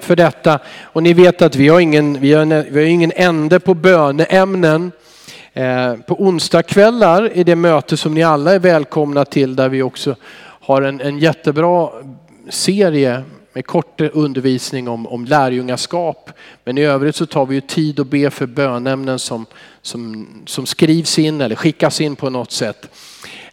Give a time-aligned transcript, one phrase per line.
[0.00, 0.58] för detta.
[0.82, 4.92] Och ni vet att vi har ingen, vi har, vi har ingen ände på böneämnen.
[5.52, 10.16] Eh, på onsdagskvällar är det möte som ni alla är välkomna till där vi också
[10.40, 11.90] har en, en jättebra
[12.48, 16.30] serie med kort undervisning om, om lärjungaskap.
[16.64, 19.46] Men i övrigt så tar vi ju tid att be för bönämnen som,
[19.82, 22.88] som, som skrivs in eller skickas in på något sätt.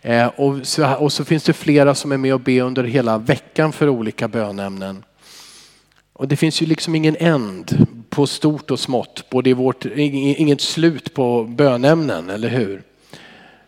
[0.02, 3.18] Eh, och, så, och så finns det flera som är med och ber under hela
[3.18, 5.04] veckan för olika bönämnen.
[6.22, 9.30] Och det finns ju liksom ingen änd på stort och smått.
[9.30, 12.84] Både i vårt, inget slut på bönämnen, eller hur?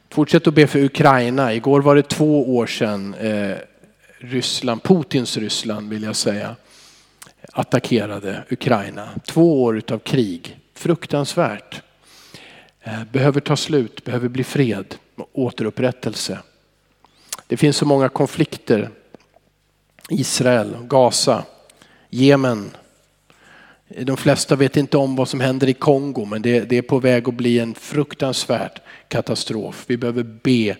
[0.10, 1.54] Fortsätt att be för Ukraina.
[1.54, 3.58] Igår var det två år sedan eh,
[4.18, 6.56] Ryssland, Putins Ryssland vill jag säga,
[7.54, 9.10] attackerade Ukraina.
[9.26, 10.58] Två år utav krig.
[10.74, 11.82] Fruktansvärt.
[12.82, 14.96] Eh, behöver ta slut, behöver bli fred
[15.32, 16.40] återupprättelse.
[17.48, 18.90] Det finns så många konflikter.
[20.10, 21.44] Israel, Gaza,
[22.14, 22.72] Jemen.
[23.88, 27.00] De flesta vet inte om vad som händer i Kongo men det, det är på
[27.00, 29.84] väg att bli en fruktansvärd katastrof.
[29.88, 30.78] Vi behöver be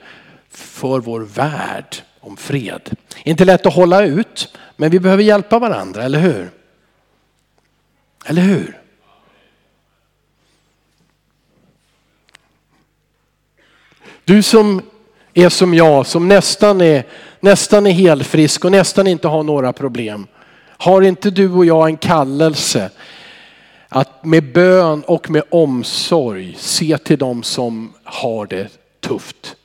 [0.50, 2.96] för vår värld om fred.
[3.24, 6.50] Inte lätt att hålla ut, men vi behöver hjälpa varandra, eller hur?
[8.26, 8.82] Eller hur?
[14.24, 14.82] Du som
[15.34, 17.08] är som jag, som nästan är,
[17.40, 20.28] nästan är helfrisk och nästan inte har några problem.
[20.84, 22.90] Har inte du och jag en kallelse
[23.90, 28.68] att med bön och med omsorg se till dem som har det
[29.00, 29.56] tufft?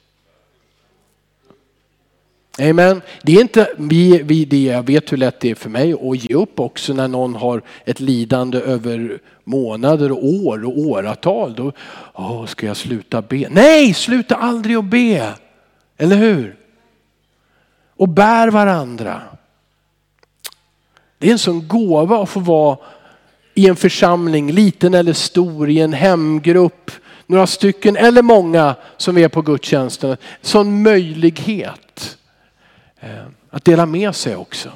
[2.60, 3.02] Amen.
[3.22, 6.24] Det är inte, vi, vi, det, jag vet hur lätt det är för mig att
[6.24, 11.54] ge upp också när någon har ett lidande över månader och år och åratal.
[11.54, 11.72] Då
[12.14, 13.48] åh, ska jag sluta be.
[13.50, 15.34] Nej, sluta aldrig att be.
[15.96, 16.56] Eller hur?
[17.96, 19.22] Och bär varandra.
[21.18, 22.78] Det är en sån gåva att få vara
[23.54, 26.90] i en församling, liten eller stor, i en hemgrupp,
[27.26, 30.16] några stycken eller många som är på gudstjänsten.
[30.42, 32.18] Sån möjlighet
[33.00, 34.72] eh, att dela med sig också.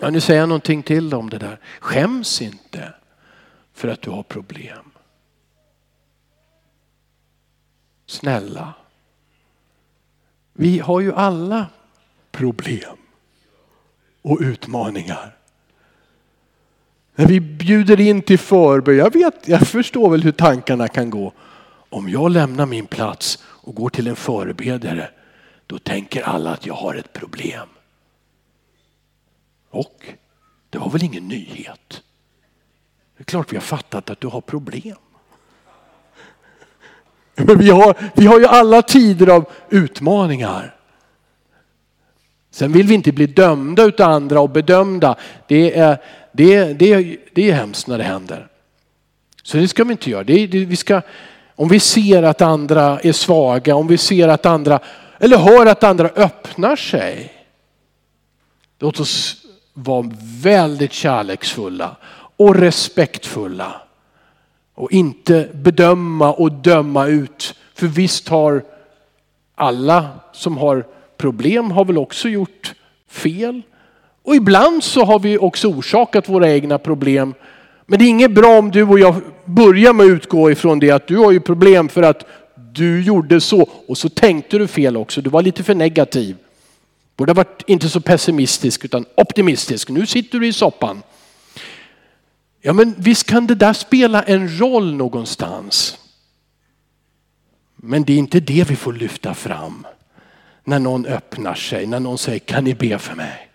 [0.00, 1.58] Ja, nu säger jag någonting till om det där.
[1.80, 2.94] Skäms inte
[3.72, 4.90] för att du har problem.
[8.06, 8.74] Snälla.
[10.52, 11.66] Vi har ju alla
[12.30, 13.01] problem
[14.22, 15.36] och utmaningar.
[17.14, 21.32] När vi bjuder in till förbön, jag, vet, jag förstår väl hur tankarna kan gå.
[21.88, 25.10] Om jag lämnar min plats och går till en förebedjare
[25.66, 27.68] då tänker alla att jag har ett problem.
[29.70, 30.06] Och
[30.70, 32.02] det var väl ingen nyhet.
[33.16, 34.96] Det är klart vi har fattat att du har problem.
[37.34, 40.76] Men vi har, vi har ju alla tider av utmaningar.
[42.52, 45.16] Sen vill vi inte bli dömda utav andra och bedömda.
[45.46, 45.98] Det är,
[46.32, 48.46] det, är, det, är, det är hemskt när det händer.
[49.42, 50.24] Så det ska vi inte göra.
[50.24, 51.02] Det, det, vi ska,
[51.56, 54.80] om vi ser att andra är svaga, om vi ser att andra
[55.18, 57.32] eller hör att andra öppnar sig.
[58.78, 59.36] Låt oss
[59.72, 60.10] vara
[60.42, 61.96] väldigt kärleksfulla
[62.36, 63.82] och respektfulla.
[64.74, 67.54] Och inte bedöma och döma ut.
[67.74, 68.64] För visst har
[69.54, 70.86] alla som har
[71.22, 72.74] problem har väl också gjort
[73.08, 73.62] fel.
[74.22, 77.34] Och ibland så har vi också orsakat våra egna problem.
[77.86, 80.90] Men det är inget bra om du och jag börjar med att utgå ifrån det
[80.90, 82.26] att du har ju problem för att
[82.72, 85.20] du gjorde så och så tänkte du fel också.
[85.20, 86.36] Du var lite för negativ.
[87.16, 89.88] Borde ha varit inte så pessimistisk utan optimistisk.
[89.88, 91.02] Nu sitter du i soppan.
[92.60, 95.98] Ja men visst kan det där spela en roll någonstans.
[97.76, 99.86] Men det är inte det vi får lyfta fram.
[100.64, 103.48] När någon öppnar sig, när någon säger kan ni be för mig?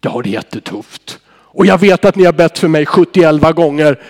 [0.00, 1.18] Jag har det jättetufft.
[1.28, 4.02] Och jag vet att ni har bett för mig 71 gånger.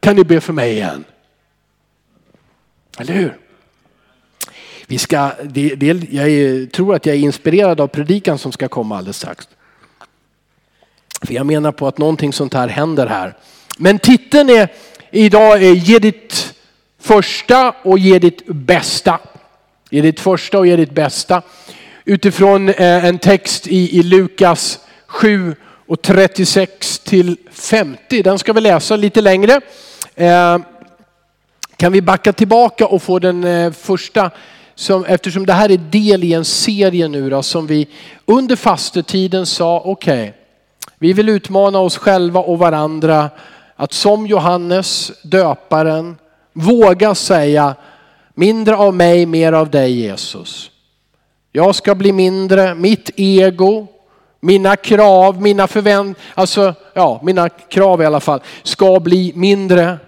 [0.00, 1.04] Kan ni be för mig igen?
[2.98, 3.36] Eller hur?
[4.86, 8.68] Vi ska, det, det, jag är, tror att jag är inspirerad av predikan som ska
[8.68, 9.48] komma alldeles strax.
[11.22, 13.34] För jag menar på att någonting sånt här händer här.
[13.78, 14.68] Men titeln är
[15.10, 16.54] idag är ge ditt
[16.98, 19.18] första och ge ditt bästa.
[19.92, 21.42] Ge ditt första och ge ditt bästa.
[22.04, 25.54] Utifrån eh, en text i, i Lukas 7
[25.86, 28.22] och 36 till 50.
[28.22, 29.60] Den ska vi läsa lite längre.
[30.14, 30.58] Eh,
[31.76, 34.30] kan vi backa tillbaka och få den eh, första,
[34.74, 37.88] som, eftersom det här är del i en serie nu då, som vi
[38.24, 40.32] under fastetiden sa, okej, okay,
[40.98, 43.30] vi vill utmana oss själva och varandra
[43.76, 46.16] att som Johannes döparen
[46.52, 47.74] våga säga
[48.40, 50.70] mindre av mig, mer av dig Jesus.
[51.52, 53.86] Jag ska bli mindre, mitt ego,
[54.40, 59.98] mina krav, mina förväntningar, alltså ja, mina krav i alla fall, ska bli mindre.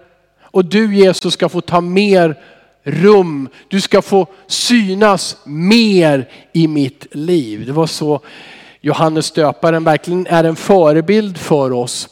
[0.43, 2.39] Och du Jesus ska få ta mer
[2.83, 3.49] rum.
[3.69, 7.67] Du ska få synas mer i mitt liv.
[7.67, 8.21] Det var så
[8.81, 12.09] Johannes döparen verkligen är en förebild för oss.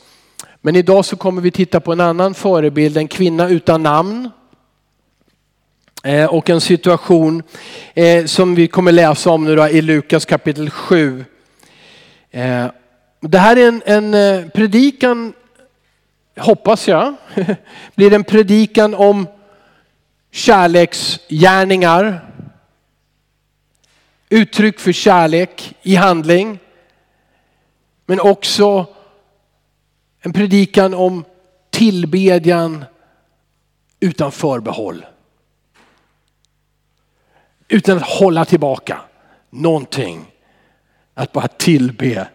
[0.61, 4.31] Men idag så kommer vi titta på en annan förebild, en kvinna utan namn.
[6.05, 7.43] Eh, och en situation
[7.95, 11.25] eh, som vi kommer läsa om nu då, i Lukas kapitel 7.
[12.31, 12.67] Eh,
[13.21, 15.33] det här är en, en predikan,
[16.39, 17.15] hoppas jag,
[17.95, 19.27] blir en predikan om
[20.31, 22.27] kärleksgärningar.
[24.29, 26.59] Uttryck för kärlek i handling.
[28.07, 28.87] Men också
[30.21, 31.25] en predikan om
[31.71, 32.85] tillbedjan
[34.01, 35.05] utan förbehåll.
[37.73, 39.01] Utan att hålla tillbaka
[39.51, 40.33] någonting.
[41.15, 42.29] Att bara tillbe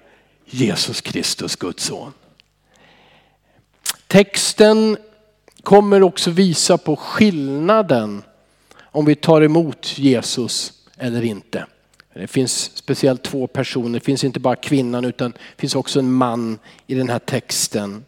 [0.46, 2.14] Jesus Kristus, Guds son.
[4.08, 4.98] Texten
[5.64, 8.24] kommer också visa på skillnaden
[8.82, 11.66] om vi tar emot Jesus eller inte.
[12.14, 16.12] Det finns speciellt två personer, det finns inte bara kvinnan utan det finns också en
[16.12, 18.06] man i den här texten.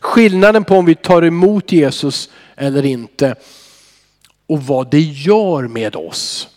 [0.00, 3.34] Skillnaden på om vi tar emot Jesus eller inte
[4.48, 6.48] och vad det gör med oss.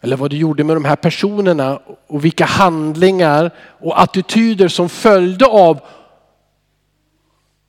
[0.00, 5.46] Eller vad det gjorde med de här personerna och vilka handlingar och attityder som följde
[5.46, 5.80] av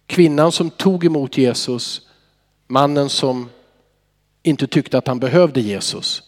[0.06, 2.02] kvinnan som tog emot Jesus,
[2.68, 3.50] mannen som
[4.44, 6.24] inte tyckte att han behövde Jesus.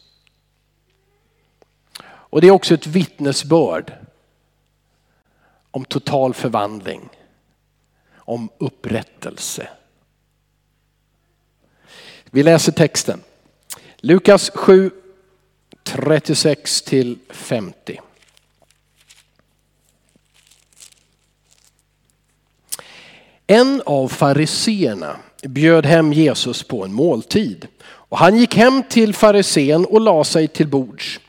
[2.01, 3.93] Och det är också ett vittnesbörd
[5.71, 7.09] om total förvandling,
[8.15, 9.69] om upprättelse.
[12.31, 13.21] Vi läser texten.
[13.97, 14.91] Lukas 7,
[15.83, 17.99] 36 till 50.
[23.47, 29.85] En av fariseerna bjöd hem Jesus på en måltid och han gick hem till farisén
[29.85, 31.19] och la sig till bords.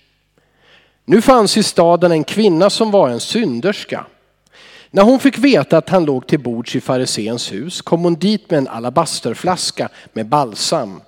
[1.05, 4.07] Nu fanns i staden en kvinna som var en synderska.
[4.91, 8.51] När hon fick veta att han låg till bords i fariséns hus kom hon dit
[8.51, 11.01] med en alabasterflaska med balsam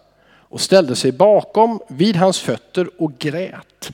[0.53, 3.93] och ställde sig bakom vid hans fötter och grät.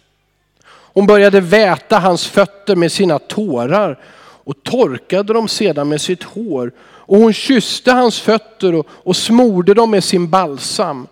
[0.71, 3.99] Hon började väta hans fötter med sina tårar
[4.45, 6.73] och torkade dem sedan med sitt hår.
[6.81, 11.07] Och hon kysste hans fötter och, och smorde dem med sin balsam.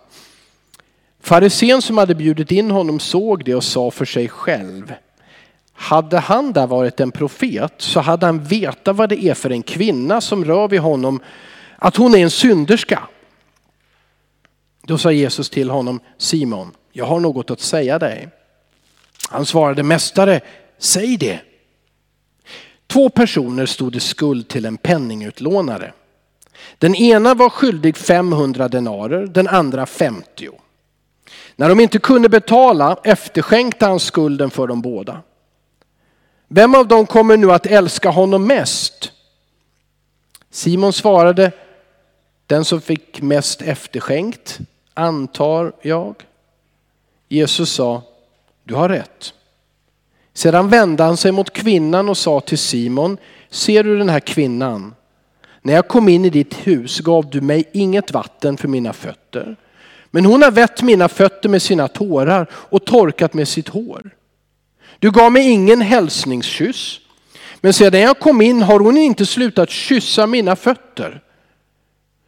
[1.21, 4.93] Farisén som hade bjudit in honom såg det och sa för sig själv.
[5.79, 9.63] Hade han där varit en profet så hade han vetat vad det är för en
[9.63, 11.19] kvinna som rör vid honom,
[11.75, 13.07] att hon är en synderska.
[14.83, 18.29] Då sa Jesus till honom, Simon, jag har något att säga dig.
[19.29, 20.41] Han svarade, Mästare,
[20.77, 21.39] säg det.
[22.87, 25.93] Två personer stod i skuld till en penningutlånare.
[26.77, 30.49] Den ena var skyldig 500 denarer, den andra 50.
[31.55, 35.21] När de inte kunde betala efterskänkte han skulden för dem båda.
[36.47, 39.11] Vem av dem kommer nu att älska honom mest?
[40.49, 41.51] Simon svarade,
[42.47, 44.59] den som fick mest efterskänkt,
[44.93, 46.15] antar jag.
[47.29, 48.01] Jesus sa,
[48.63, 49.33] du har rätt.
[50.33, 53.17] Sedan vände han sig mot kvinnan och sa till Simon,
[53.49, 54.95] ser du den här kvinnan?
[55.61, 59.55] När jag kom in i ditt hus gav du mig inget vatten för mina fötter.
[60.11, 64.11] Men hon har vett mina fötter med sina tårar och torkat med sitt hår.
[64.99, 66.99] Du gav mig ingen hälsningskyss.
[67.61, 71.21] Men sedan jag kom in har hon inte slutat kyssa mina fötter.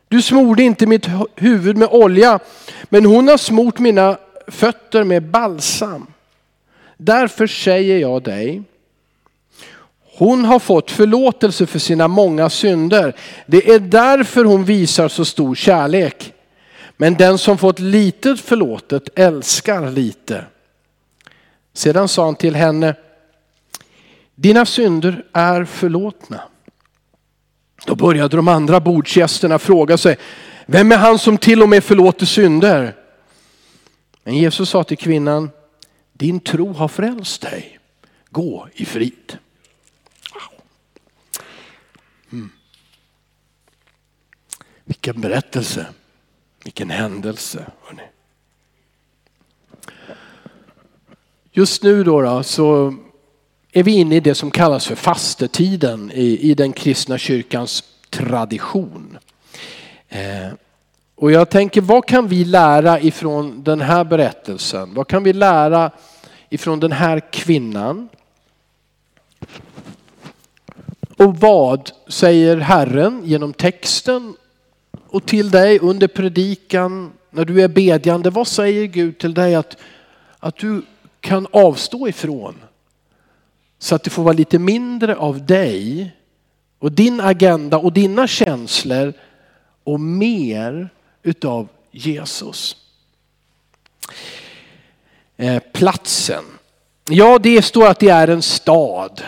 [0.07, 2.39] Du smorde inte mitt huvud med olja,
[2.83, 6.07] men hon har smort mina fötter med balsam.
[6.97, 8.63] Därför säger jag dig,
[10.17, 13.15] hon har fått förlåtelse för sina många synder.
[13.45, 16.33] Det är därför hon visar så stor kärlek.
[16.97, 20.45] Men den som fått litet förlåtet älskar lite.
[21.79, 22.95] Sedan sa han till henne,
[24.35, 26.41] dina synder är förlåtna.
[27.85, 30.17] Då började de andra bordsgästerna fråga sig,
[30.65, 32.95] vem är han som till och med förlåter synder?
[34.23, 35.49] Men Jesus sa till kvinnan,
[36.13, 37.79] din tro har frälst dig.
[38.29, 39.37] Gå i frid.
[42.31, 42.49] Mm.
[44.83, 45.85] Vilken berättelse.
[46.63, 47.65] Vilken händelse.
[47.81, 48.03] Hörrni.
[51.59, 52.95] Just nu då, då, så
[53.71, 59.17] är vi inne i det som kallas för fastetiden i, i den kristna kyrkans tradition.
[60.09, 60.47] Eh,
[61.15, 64.93] och jag tänker, vad kan vi lära ifrån den här berättelsen?
[64.93, 65.91] Vad kan vi lära
[66.49, 68.09] ifrån den här kvinnan?
[71.17, 74.35] Och vad säger Herren genom texten
[75.07, 78.29] och till dig under predikan när du är bedjande?
[78.29, 79.77] Vad säger Gud till dig att,
[80.39, 80.81] att du
[81.21, 82.55] kan avstå ifrån?
[83.79, 86.11] Så att det får vara lite mindre av dig
[86.79, 89.13] och din agenda och dina känslor
[89.83, 90.89] och mer
[91.23, 92.75] utav Jesus.
[95.37, 96.43] Eh, platsen.
[97.09, 99.23] Ja, det står att det är en stad.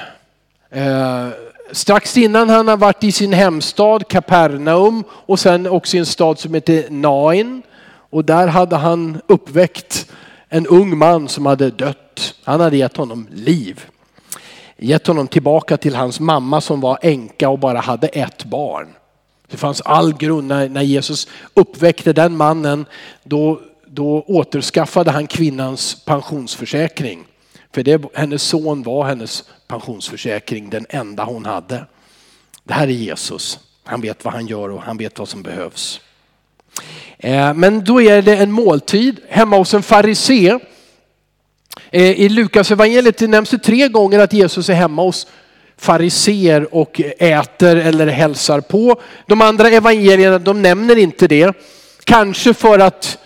[0.69, 1.27] Eh,
[1.71, 6.39] strax innan han har varit i sin hemstad Kapernaum och sen också i en stad
[6.39, 7.61] som heter Nain.
[7.83, 10.00] Och där hade han uppväckt
[10.53, 12.35] en ung man som hade dött.
[12.43, 13.85] Han hade gett honom liv.
[14.77, 18.87] Gett honom tillbaka till hans mamma som var änka och bara hade ett barn.
[19.47, 22.85] Det fanns all grund när, när Jesus uppväckte den mannen.
[23.23, 27.23] Då, då återskaffade han kvinnans pensionsförsäkring.
[27.73, 31.85] För det, hennes son var hennes pensionsförsäkring, den enda hon hade.
[32.63, 33.59] Det här är Jesus.
[33.83, 36.01] Han vet vad han gör och han vet vad som behövs.
[37.17, 40.59] Eh, men då är det en måltid hemma hos en farisé.
[41.91, 45.27] Eh, I Lukas evangeliet nämns det tre gånger att Jesus är hemma hos
[45.77, 49.01] fariser och äter eller hälsar på.
[49.27, 51.55] De andra evangelierna de nämner inte det.
[52.03, 53.17] Kanske för att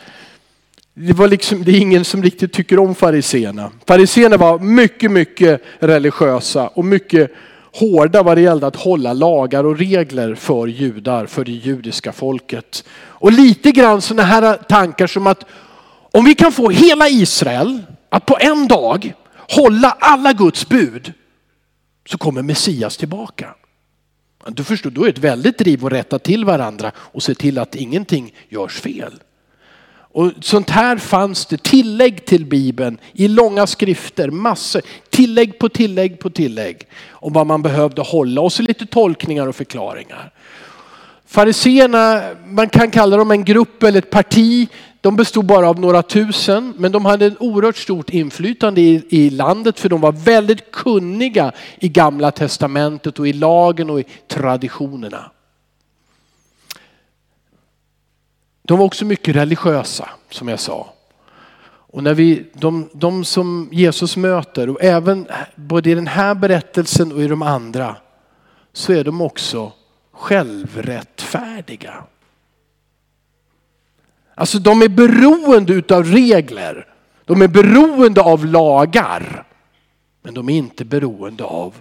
[0.93, 3.71] det, var liksom, det är ingen som riktigt tycker om fariseerna.
[3.87, 7.31] Fariseerna var mycket, mycket religiösa och mycket
[7.75, 12.83] hårda vad det gällde att hålla lagar och regler för judar, för det judiska folket.
[12.97, 15.45] Och lite grann sådana här tankar som att
[16.11, 21.13] om vi kan få hela Israel att på en dag hålla alla Guds bud
[22.09, 23.55] så kommer Messias tillbaka.
[24.47, 27.57] Du förstår, då är det ett väldigt driv att rätta till varandra och se till
[27.57, 29.13] att ingenting görs fel.
[30.15, 36.19] Och sånt här fanns det tillägg till Bibeln i långa skrifter, massor, tillägg på tillägg
[36.19, 40.31] på tillägg om vad man behövde hålla och så lite tolkningar och förklaringar.
[41.25, 44.67] Fariseerna, man kan kalla dem en grupp eller ett parti.
[45.01, 49.29] De bestod bara av några tusen, men de hade ett oerhört stort inflytande i, i
[49.29, 55.31] landet för de var väldigt kunniga i gamla testamentet och i lagen och i traditionerna.
[58.65, 60.93] De var också mycket religiösa som jag sa.
[61.95, 67.11] Och när vi, de, de som Jesus möter och även både i den här berättelsen
[67.11, 67.95] och i de andra
[68.73, 69.71] så är de också
[70.11, 72.03] självrättfärdiga.
[74.35, 76.87] Alltså de är beroende utav regler.
[77.25, 79.47] De är beroende av lagar.
[80.21, 81.75] Men de är inte beroende av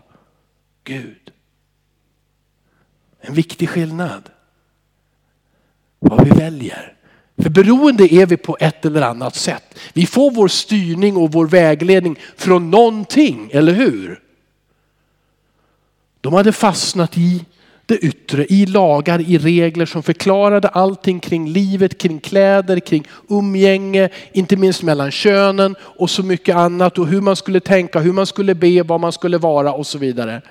[0.85, 1.33] Gud.
[3.21, 4.31] En viktig skillnad.
[6.09, 6.93] Vad vi väljer.
[7.43, 9.79] För beroende är vi på ett eller annat sätt.
[9.93, 14.21] Vi får vår styrning och vår vägledning från någonting, eller hur?
[16.21, 17.45] De hade fastnat i
[17.87, 24.09] det yttre, i lagar, i regler som förklarade allting kring livet, kring kläder, kring umgänge,
[24.33, 28.27] inte minst mellan könen och så mycket annat och hur man skulle tänka, hur man
[28.27, 30.43] skulle be, vad man skulle vara och så vidare.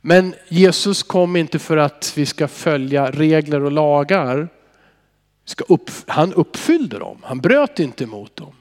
[0.00, 4.48] Men Jesus kom inte för att vi ska följa regler och lagar.
[6.06, 8.52] han uppfyllde dem, han bröt inte mot dem.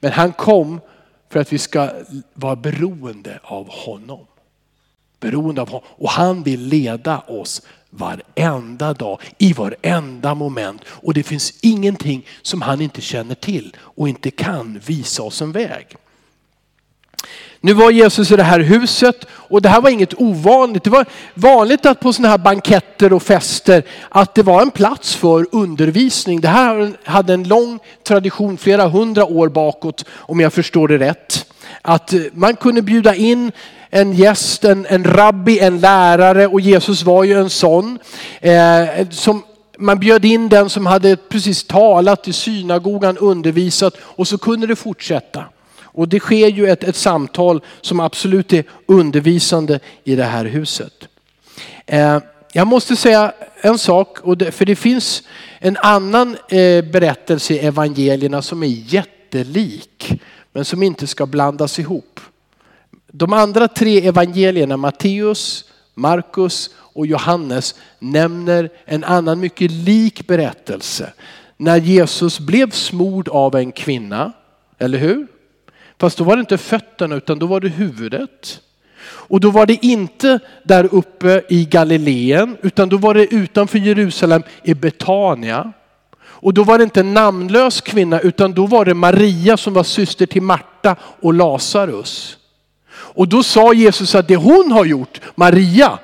[0.00, 0.80] Men han kom
[1.30, 1.90] för att vi ska
[2.34, 4.26] vara beroende av honom
[5.24, 5.88] beroende av honom.
[5.90, 10.82] Och han vill leda oss varenda dag, i varenda moment.
[10.86, 15.52] Och det finns ingenting som han inte känner till och inte kan visa oss en
[15.52, 15.96] väg.
[17.64, 20.84] Nu var Jesus i det här huset och det här var inget ovanligt.
[20.84, 25.14] Det var vanligt att på sådana här banketter och fester att det var en plats
[25.14, 26.40] för undervisning.
[26.40, 31.52] Det här hade en lång tradition, flera hundra år bakåt om jag förstår det rätt.
[31.82, 33.52] Att man kunde bjuda in
[33.90, 37.98] en gäst, en, en rabbi, en lärare och Jesus var ju en sån.
[38.40, 39.42] Eh, som
[39.78, 44.76] man bjöd in den som hade precis talat i synagogan, undervisat och så kunde det
[44.76, 45.44] fortsätta.
[45.94, 51.08] Och det sker ju ett, ett samtal som absolut är undervisande i det här huset.
[51.86, 52.18] Eh,
[52.52, 55.22] jag måste säga en sak, och det, för det finns
[55.58, 60.20] en annan eh, berättelse i evangelierna som är jättelik
[60.52, 62.20] men som inte ska blandas ihop.
[63.06, 71.12] De andra tre evangelierna, Matteus, Markus och Johannes, nämner en annan mycket lik berättelse.
[71.56, 74.32] När Jesus blev smord av en kvinna,
[74.78, 75.26] eller hur?
[76.04, 78.60] Fast då var det inte fötterna utan då var det huvudet.
[79.06, 84.42] Och då var det inte där uppe i Galileen utan då var det utanför Jerusalem
[84.62, 85.72] i Betania.
[86.22, 89.84] Och då var det inte en namnlös kvinna utan då var det Maria som var
[89.84, 92.36] syster till Marta och Lazarus.
[92.90, 95.98] Och då sa Jesus att det hon har gjort, Maria,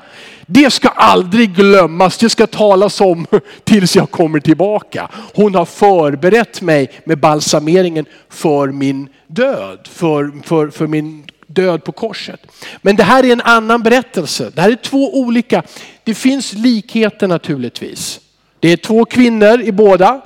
[0.52, 3.26] det ska aldrig glömmas, det ska talas om
[3.64, 5.08] tills jag kommer tillbaka.
[5.34, 11.92] Hon har förberett mig med balsameringen för min död, för, för, för min död på
[11.92, 12.40] korset.
[12.82, 14.50] Men det här är en annan berättelse.
[14.54, 15.62] Det här är två olika.
[16.04, 18.20] Det finns likheter naturligtvis.
[18.60, 20.20] Det är två kvinnor i båda.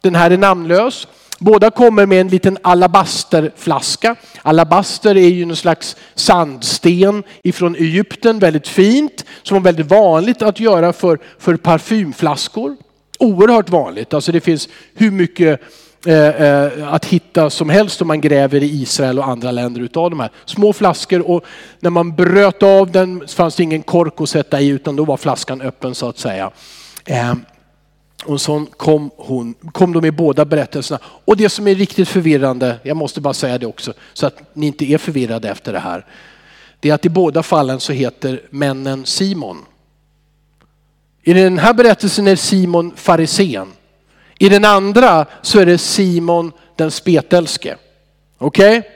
[0.00, 1.06] Den här är namnlös.
[1.44, 4.16] Båda kommer med en liten alabasterflaska.
[4.42, 10.60] Alabaster är ju någon slags sandsten ifrån Egypten, väldigt fint, som var väldigt vanligt att
[10.60, 12.76] göra för, för parfymflaskor.
[13.18, 15.60] Oerhört vanligt, alltså det finns hur mycket
[16.06, 20.10] eh, eh, att hitta som helst om man gräver i Israel och andra länder utav
[20.10, 20.30] de här.
[20.44, 21.44] Små flaskor och
[21.80, 25.16] när man bröt av den fanns det ingen kork att sätta i utan då var
[25.16, 26.50] flaskan öppen så att säga.
[27.04, 27.44] Ehm,
[28.24, 31.00] och så kom, hon, kom de i båda berättelserna.
[31.24, 34.66] Och det som är riktigt förvirrande, jag måste bara säga det också, så att ni
[34.66, 36.06] inte är förvirrade efter det här.
[36.80, 39.58] Det är att i båda fallen så heter männen Simon.
[41.22, 43.68] I den här berättelsen är Simon farisén.
[44.38, 47.76] I den andra så är det Simon den spetälske.
[48.38, 48.78] Okej?
[48.78, 48.90] Okay?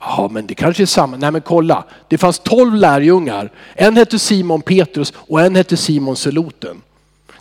[0.00, 1.16] Ja, men det kanske är samma.
[1.16, 1.84] Nej, men kolla.
[2.08, 3.52] Det fanns tolv lärjungar.
[3.74, 6.82] En hette Simon Petrus och en hette Simon Seloten.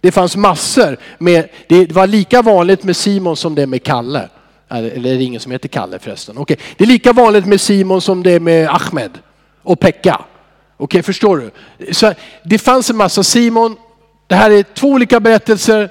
[0.01, 4.29] Det fanns massor med, det var lika vanligt med Simon som det är med Kalle.
[4.69, 6.37] Eller är det ingen som heter Kalle förresten?
[6.37, 6.57] Okay.
[6.77, 9.11] Det är lika vanligt med Simon som det är med Ahmed
[9.63, 10.15] och Pekka.
[10.15, 11.51] Okej, okay, förstår du?
[11.93, 12.13] Så
[12.43, 13.75] det fanns en massa Simon.
[14.27, 15.89] Det här är två olika berättelser,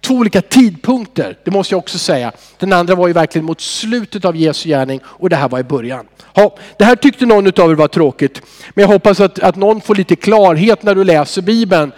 [0.00, 1.38] två olika tidpunkter.
[1.44, 2.32] Det måste jag också säga.
[2.58, 5.62] Den andra var ju verkligen mot slutet av Jesu gärning och det här var i
[5.62, 6.06] början.
[6.34, 8.42] Ja, det här tyckte någon av er var tråkigt.
[8.74, 11.92] Men jag hoppas att, att någon får lite klarhet när du läser Bibeln.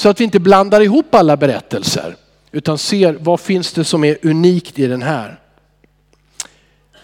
[0.00, 2.16] Så att vi inte blandar ihop alla berättelser
[2.52, 5.40] utan ser vad finns det som är unikt i den här.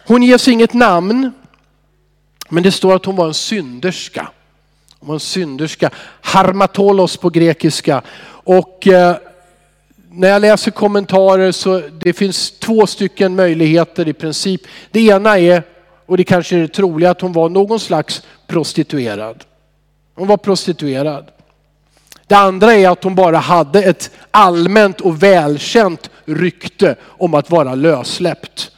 [0.06, 1.32] Hon ges inget namn,
[2.48, 4.28] men det står att hon var en synderska.
[4.98, 8.02] Hon var en synderska, harmatolos på grekiska.
[8.28, 9.16] Och eh,
[10.10, 14.60] när jag läser kommentarer så det finns två stycken möjligheter i princip.
[14.90, 15.62] Det ena är,
[16.06, 19.44] och det kanske är det troliga, att hon var någon slags prostituerad.
[20.14, 21.30] Hon var prostituerad.
[22.26, 27.74] Det andra är att hon bara hade ett allmänt och välkänt rykte om att vara
[27.74, 28.70] lössläppt.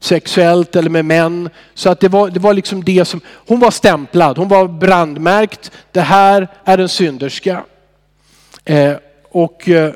[0.00, 1.50] Sexuellt eller med män.
[1.74, 5.70] Så att det var, det var liksom det som, hon var stämplad, hon var brandmärkt.
[5.92, 7.64] Det här är en synderska.
[8.64, 8.94] Eh,
[9.30, 9.92] och eh,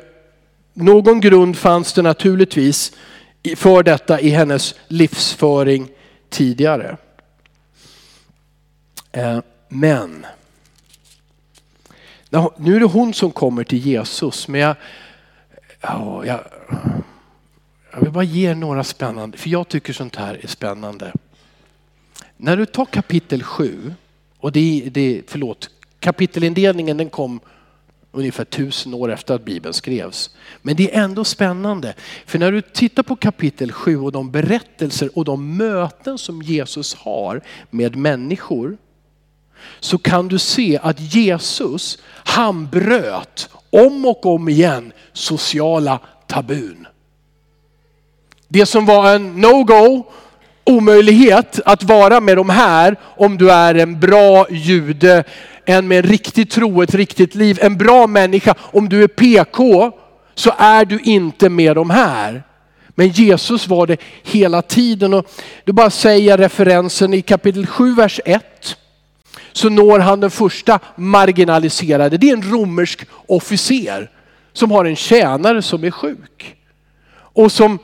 [0.73, 2.91] någon grund fanns det naturligtvis
[3.55, 5.89] för detta i hennes livsföring
[6.29, 6.97] tidigare.
[9.11, 9.39] Eh,
[9.69, 10.25] men
[12.57, 14.75] nu är det hon som kommer till Jesus, men jag,
[15.81, 16.39] ja, jag,
[17.91, 21.13] jag vill bara ge några spännande, för jag tycker sånt här är spännande.
[22.37, 23.93] När du tar kapitel 7,
[24.37, 25.69] och det, det förlåt,
[25.99, 27.39] kapitelindelningen den kom
[28.11, 30.35] ungefär tusen år efter att Bibeln skrevs.
[30.61, 31.93] Men det är ändå spännande.
[32.25, 36.95] För när du tittar på kapitel 7 och de berättelser och de möten som Jesus
[36.95, 38.77] har med människor
[39.79, 46.87] så kan du se att Jesus, han bröt om och om igen sociala tabun.
[48.47, 50.05] Det som var en no-go,
[50.63, 55.23] omöjlighet att vara med de här om du är en bra jude,
[55.65, 58.55] en med en riktig tro, ett riktigt liv, en bra människa.
[58.59, 59.91] Om du är PK
[60.35, 62.43] så är du inte med de här.
[62.95, 65.13] Men Jesus var det hela tiden.
[65.13, 65.25] Och
[65.63, 68.77] du bara säger referensen i kapitel 7, vers 1
[69.55, 72.17] så når han den första marginaliserade.
[72.17, 74.09] Det är en romersk officer
[74.53, 76.55] som har en tjänare som är sjuk.
[77.17, 77.79] Och som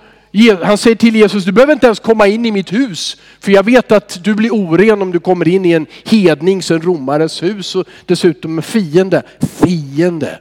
[0.64, 3.18] han säger till Jesus, du behöver inte ens komma in i mitt hus.
[3.40, 6.82] För jag vet att du blir oren om du kommer in i en hednings, en
[6.82, 9.24] romares hus och dessutom en fiende.
[9.40, 10.40] Fiende.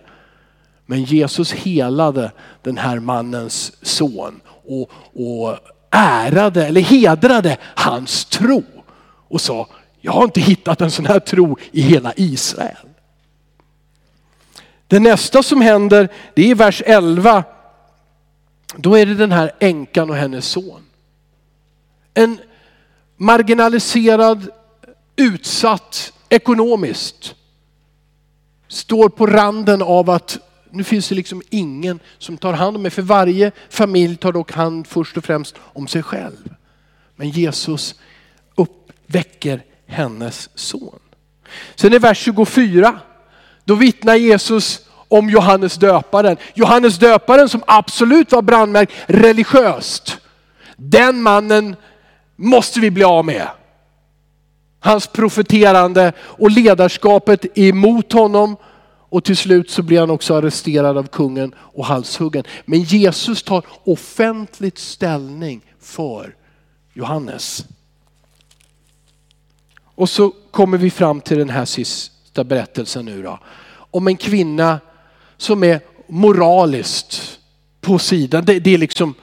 [0.87, 5.57] Men Jesus helade den här mannens son och, och
[5.91, 8.63] ärade eller hedrade hans tro.
[9.29, 9.69] Och sa,
[10.01, 12.89] jag har inte hittat en sån här tro i hela Israel.
[14.87, 17.45] Det nästa som händer, det är i vers 11.
[18.77, 20.83] Då är det den här änkan och hennes son.
[22.15, 22.39] En
[23.17, 24.49] marginaliserad,
[25.17, 27.35] utsatt ekonomiskt.
[28.69, 30.39] Står på randen av att
[30.71, 32.91] nu finns det liksom ingen som tar hand om mig.
[32.91, 36.55] För varje familj tar dock hand först och främst om sig själv.
[37.17, 37.95] Men Jesus
[38.55, 40.99] uppväcker hennes son.
[41.75, 43.01] Sen i vers 24,
[43.65, 46.37] då vittnar Jesus om Johannes döparen.
[46.55, 50.19] Johannes döparen som absolut var brandmärkt religiöst.
[50.77, 51.77] Den mannen
[52.37, 53.49] måste vi bli av med.
[54.81, 58.57] Hans profeterande och ledarskapet emot honom.
[59.13, 62.45] Och till slut så blir han också arresterad av kungen och halshuggen.
[62.65, 66.35] Men Jesus tar offentligt ställning för
[66.93, 67.65] Johannes.
[70.01, 73.39] Och så kommer vi fram till den här sista berättelsen nu då.
[73.73, 74.81] Om en kvinna
[75.37, 77.39] som är moraliskt
[77.81, 78.45] på sidan.
[78.45, 79.15] Det, det är liksom,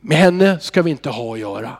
[0.00, 1.76] med henne ska vi inte ha att göra.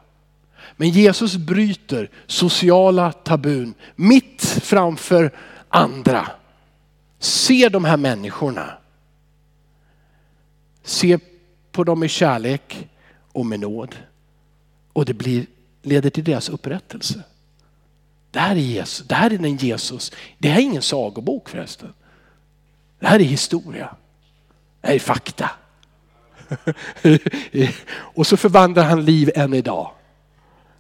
[0.77, 5.31] Men Jesus bryter sociala tabun mitt framför
[5.69, 6.29] andra.
[7.19, 8.71] Se de här människorna.
[10.83, 11.19] Se
[11.73, 12.89] på dem med kärlek
[13.33, 13.97] och med nåd.
[14.93, 15.47] Och det blir,
[15.83, 17.23] leder till deras upprättelse.
[18.33, 20.13] Det här är Jesus, det här är den Jesus.
[20.39, 21.93] Det här är ingen sagobok förresten.
[22.99, 23.97] Det här är historia.
[24.81, 25.51] Det här är fakta.
[27.95, 29.91] och så förvandlar han liv än idag.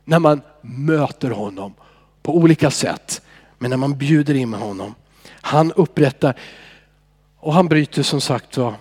[0.04, 1.74] När man möter honom
[2.22, 3.22] på olika sätt.
[3.58, 4.94] Men när man bjuder in med honom.
[5.30, 6.38] Han upprättar
[7.38, 8.74] och han bryter som sagt var.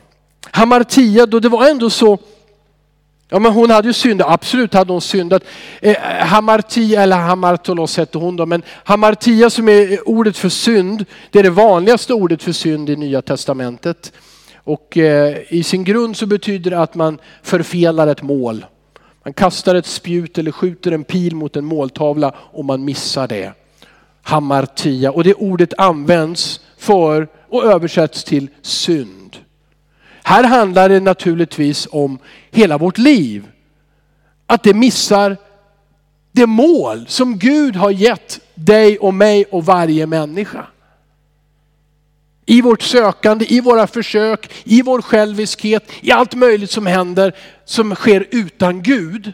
[0.51, 2.19] Hamartia, då det var ändå så
[3.34, 5.44] Ja men hon hade ju syndat, absolut hade hon syndat.
[5.82, 11.39] Eh, hamartia eller hamartolos hette hon då, men hamartia som är ordet för synd, det
[11.39, 14.13] är det vanligaste ordet för synd i nya testamentet.
[14.56, 18.65] Och eh, i sin grund så betyder det att man förfelar ett mål.
[19.24, 23.54] Man kastar ett spjut eller skjuter en pil mot en måltavla och man missar det.
[24.24, 29.38] Hamartia och det ordet används för och översätts till synd.
[30.23, 32.19] Här handlar det naturligtvis om
[32.51, 33.47] hela vårt liv.
[34.45, 35.38] Att det missar
[36.31, 40.65] det mål som Gud har gett dig och mig och varje människa.
[42.45, 47.95] I vårt sökande, i våra försök, i vår själviskhet, i allt möjligt som händer som
[47.95, 49.34] sker utan Gud,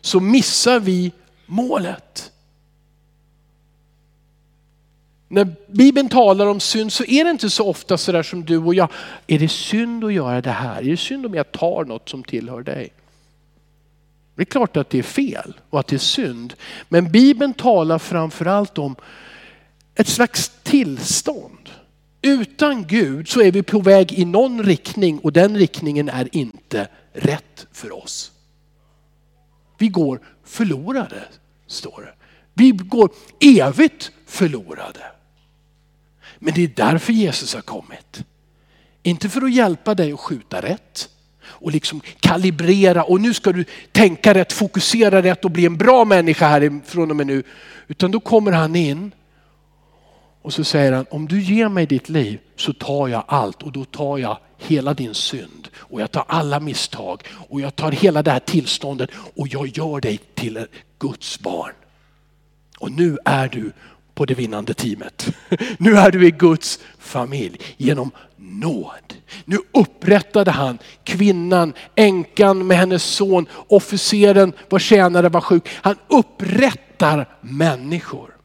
[0.00, 1.12] så missar vi
[1.46, 2.32] målet.
[5.28, 8.74] När Bibeln talar om synd så är det inte så ofta sådär som du och
[8.74, 8.88] jag.
[9.26, 10.82] Är det synd att göra det här?
[10.82, 12.92] Är det synd om jag tar något som tillhör dig?
[14.34, 16.54] Det är klart att det är fel och att det är synd.
[16.88, 18.96] Men Bibeln talar framförallt om
[19.94, 21.70] ett slags tillstånd.
[22.22, 26.88] Utan Gud så är vi på väg i någon riktning och den riktningen är inte
[27.12, 28.32] rätt för oss.
[29.78, 31.24] Vi går förlorade,
[31.66, 32.23] står det.
[32.54, 35.00] Vi går evigt förlorade.
[36.38, 38.24] Men det är därför Jesus har kommit.
[39.02, 41.08] Inte för att hjälpa dig att skjuta rätt
[41.44, 46.04] och liksom kalibrera och nu ska du tänka rätt, fokusera rätt och bli en bra
[46.04, 47.42] människa här från och med nu.
[47.86, 49.12] Utan då kommer han in
[50.42, 53.72] och så säger han, om du ger mig ditt liv så tar jag allt och
[53.72, 58.22] då tar jag hela din synd och jag tar alla misstag och jag tar hela
[58.22, 60.66] det här tillståndet och jag gör dig till
[60.98, 61.72] Guds barn.
[62.84, 63.72] Och nu är du
[64.14, 65.28] på det vinnande teamet.
[65.78, 69.14] Nu är du i Guds familj genom nåd.
[69.44, 75.68] Nu upprättade han kvinnan, änkan med hennes son, officeren var tjänare var sjuk.
[75.72, 78.36] Han upprättar människor.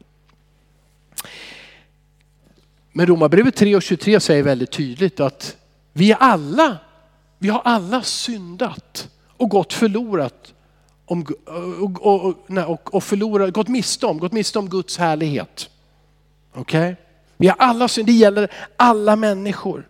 [2.92, 5.58] Men Romarbrevet 3 och 23 säger väldigt tydligt att
[5.94, 6.78] vi alla,
[7.40, 10.54] vi har alla syndat och gått förlorat
[11.10, 11.26] om,
[11.80, 12.36] och, och,
[12.68, 15.70] och, och förlorat, gått miste om, gått miste om Guds härlighet.
[16.54, 16.82] Okej?
[16.82, 16.96] Okay?
[17.38, 19.88] Vi har alla synd, det gäller alla människor.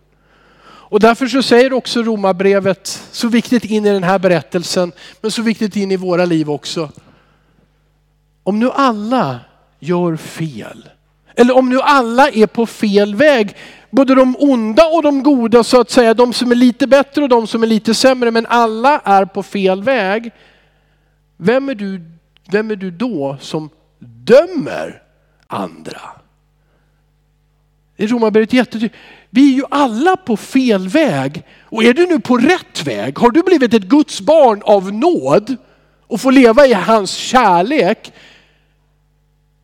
[0.62, 5.42] Och därför så säger också Romarbrevet, så viktigt in i den här berättelsen, men så
[5.42, 6.90] viktigt in i våra liv också.
[8.42, 9.40] Om nu alla
[9.78, 10.88] gör fel,
[11.34, 13.56] eller om nu alla är på fel väg,
[13.90, 17.28] både de onda och de goda så att säga, de som är lite bättre och
[17.28, 20.32] de som är lite sämre, men alla är på fel väg.
[21.42, 22.02] Vem är du,
[22.50, 25.02] vem är du då som dömer
[25.46, 26.00] andra?
[27.96, 28.94] I Romarbrevet jättetydligt.
[29.30, 31.42] Vi är ju alla på fel väg.
[31.62, 35.56] Och är du nu på rätt väg, har du blivit ett Guds barn av nåd
[36.06, 38.12] och får leva i hans kärlek,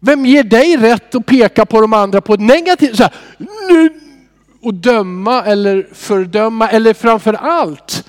[0.00, 3.12] vem ger dig rätt att peka på de andra på ett negativt sätt?
[4.62, 8.04] Och döma eller fördöma eller framför allt,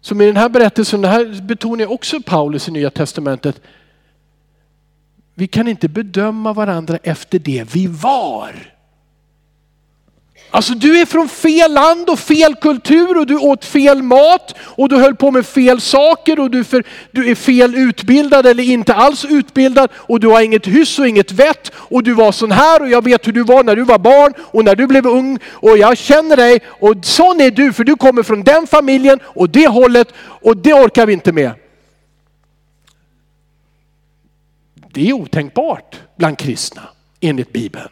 [0.00, 3.60] som i den här berättelsen, det här betonar också Paulus i Nya Testamentet.
[5.34, 8.74] Vi kan inte bedöma varandra efter det vi var.
[10.52, 14.88] Alltså du är från fel land och fel kultur och du åt fel mat och
[14.88, 18.94] du höll på med fel saker och du, för, du är fel utbildad eller inte
[18.94, 22.82] alls utbildad och du har inget hyss och inget vett och du var sån här
[22.82, 25.38] och jag vet hur du var när du var barn och när du blev ung
[25.50, 29.50] och jag känner dig och sån är du för du kommer från den familjen och
[29.50, 31.52] det hållet och det orkar vi inte med.
[34.92, 36.82] Det är otänkbart bland kristna
[37.20, 37.88] enligt Bibeln.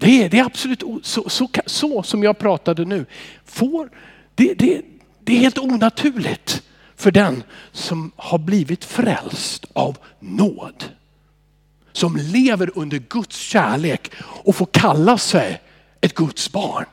[0.00, 3.06] Det är, det är absolut så, så, så, som jag pratade nu.
[3.44, 3.90] Får,
[4.34, 4.82] det, det,
[5.24, 6.62] det är helt onaturligt
[6.96, 10.84] för den som har blivit frälst av nåd.
[11.92, 15.60] Som lever under Guds kärlek och får kalla sig
[16.00, 16.84] ett Guds barn.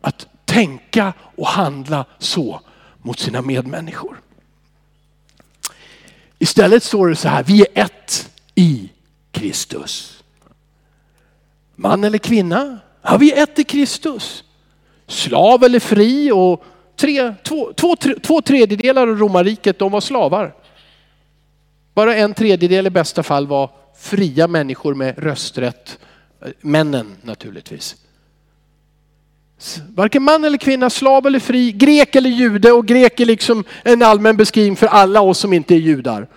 [0.00, 2.60] Att tänka och handla så
[3.02, 4.20] mot sina medmänniskor.
[6.38, 8.90] Istället står det så här, vi är ett i
[9.30, 10.15] Kristus.
[11.76, 14.44] Man eller kvinna, ja, vi är ett i Kristus.
[15.06, 16.64] Slav eller fri och
[16.96, 20.54] tre, två, två, tre, två tredjedelar av romarriket de var slavar.
[21.94, 25.98] Bara en tredjedel i bästa fall var fria människor med rösträtt.
[26.42, 27.96] Eh, männen naturligtvis.
[29.94, 34.02] Varken man eller kvinna, slav eller fri, grek eller jude och grek är liksom en
[34.02, 36.28] allmän beskrivning för alla oss som inte är judar.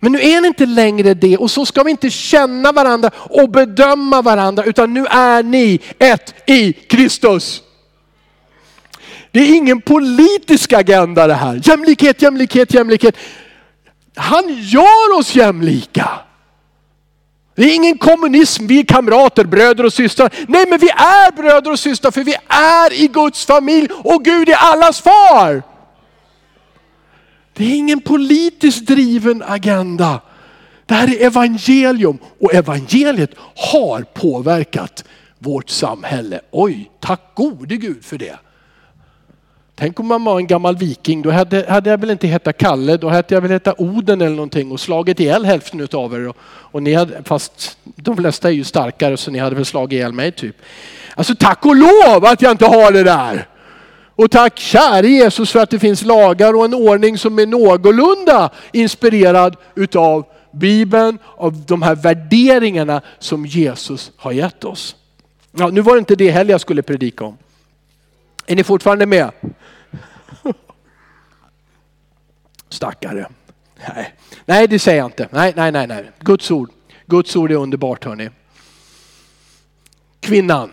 [0.00, 3.50] Men nu är ni inte längre det och så ska vi inte känna varandra och
[3.50, 7.62] bedöma varandra utan nu är ni ett i Kristus.
[9.32, 11.60] Det är ingen politisk agenda det här.
[11.64, 13.16] Jämlikhet, jämlikhet, jämlikhet.
[14.14, 16.08] Han gör oss jämlika.
[17.54, 20.30] Det är ingen kommunism, vi är kamrater, bröder och systrar.
[20.48, 24.48] Nej men vi är bröder och systrar för vi är i Guds familj och Gud
[24.48, 25.69] är allas far.
[27.60, 30.20] Det är ingen politiskt driven agenda.
[30.86, 33.30] Det här är evangelium och evangeliet
[33.72, 35.04] har påverkat
[35.38, 36.40] vårt samhälle.
[36.50, 38.38] Oj, tack gode Gud för det.
[39.74, 42.96] Tänk om man var en gammal viking, då hade, hade jag väl inte hetat Kalle,
[42.96, 46.28] då hade jag väl hetat Oden eller någonting och slagit ihjäl hälften av er.
[46.28, 49.92] Och, och ni hade, fast de flesta är ju starkare så ni hade väl slagit
[49.92, 50.56] ihjäl mig typ.
[51.14, 53.46] Alltså tack och lov att jag inte har det där.
[54.20, 58.50] Och tack käre Jesus för att det finns lagar och en ordning som är någorlunda
[58.72, 64.96] inspirerad utav Bibeln, av de här värderingarna som Jesus har gett oss.
[65.52, 67.38] Ja, nu var det inte det heller jag skulle predika om.
[68.46, 69.30] Är ni fortfarande med?
[72.68, 73.26] Stackare.
[73.88, 74.14] Nej.
[74.44, 75.28] nej, det säger jag inte.
[75.30, 76.10] Nej, nej, nej, nej.
[76.18, 76.70] Guds ord.
[77.06, 78.30] Guds ord är underbart hörni.
[80.20, 80.70] Kvinnan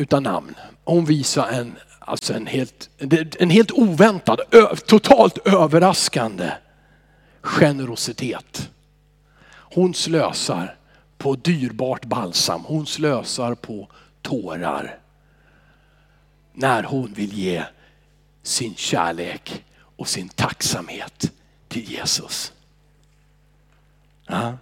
[0.00, 0.54] utan namn.
[0.84, 2.90] Hon visar en, alltså en, helt,
[3.38, 4.40] en helt oväntad,
[4.86, 6.52] totalt överraskande
[7.42, 8.70] generositet.
[9.52, 10.76] Hon slösar
[11.18, 12.64] på dyrbart balsam.
[12.64, 13.88] Hon slösar på
[14.22, 14.98] tårar.
[16.52, 17.64] När hon vill ge
[18.42, 19.64] sin kärlek
[19.96, 21.32] och sin tacksamhet
[21.68, 22.52] till Jesus.
[24.26, 24.58] Ja.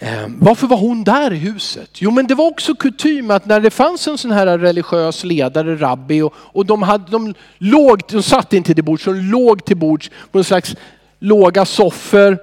[0.00, 1.90] Ehm, varför var hon där i huset?
[1.94, 5.76] Jo men det var också kutym att när det fanns en sån här religiös ledare,
[5.76, 9.76] rabbi, och, och de, hade, de, låg, de satt inte till bords, de låg till
[9.76, 10.76] bords på en slags
[11.18, 12.38] låga soffor.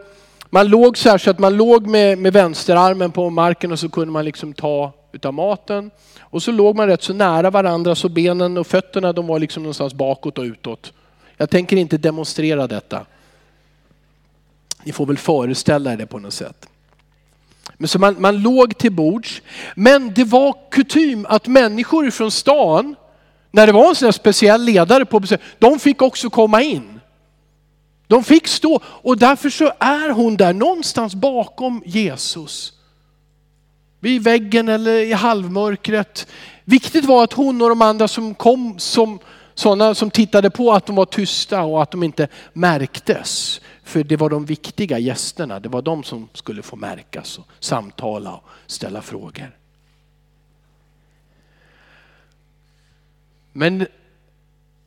[0.49, 3.89] Man låg så här så att man låg med, med vänsterarmen på marken och så
[3.89, 5.91] kunde man liksom ta utav maten.
[6.19, 9.63] Och så låg man rätt så nära varandra så benen och fötterna de var liksom
[9.63, 10.93] någonstans bakåt och utåt.
[11.37, 13.05] Jag tänker inte demonstrera detta.
[14.83, 16.67] Ni får väl föreställa er det på något sätt.
[17.83, 19.41] Men så man, man låg till bords.
[19.75, 22.95] Men det var kutym att människor från stan,
[23.51, 26.99] när det var en sån här speciell ledare på besök, de fick också komma in.
[28.07, 32.73] De fick stå och därför så är hon där någonstans bakom Jesus.
[33.99, 36.27] Vid väggen eller i halvmörkret.
[36.65, 39.19] Viktigt var att hon och de andra som kom som
[39.53, 43.61] sådana som tittade på att de var tysta och att de inte märktes.
[43.83, 48.33] För det var de viktiga gästerna, det var de som skulle få märkas och samtala
[48.33, 49.57] och ställa frågor.
[53.51, 53.87] Men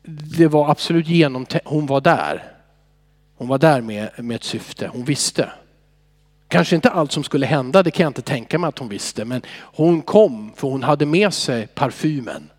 [0.02, 2.52] det var absolut genomtänkt, hon var där.
[3.36, 5.50] Hon var där med, med ett syfte, hon visste.
[6.48, 9.24] Kanske inte allt som skulle hända, det kan jag inte tänka mig att hon visste,
[9.24, 12.50] men hon kom för hon hade med sig parfymen.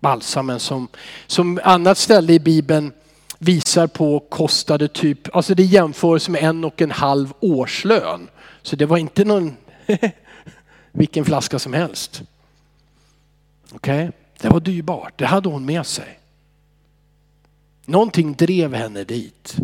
[0.00, 0.88] Balsamen som,
[1.26, 2.92] som annat ställe i Bibeln
[3.42, 8.28] visar på kostade typ, alltså det jämförs med en och en halv årslön.
[8.62, 9.56] Så det var inte någon
[10.92, 12.22] vilken flaska som helst.
[13.72, 14.18] Okej, okay?
[14.40, 16.18] det var dyrbart, det hade hon med sig.
[17.84, 19.56] Någonting drev henne dit.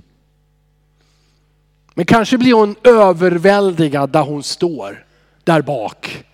[1.95, 5.07] Men kanske blir hon överväldigad där hon står,
[5.45, 6.25] där bak.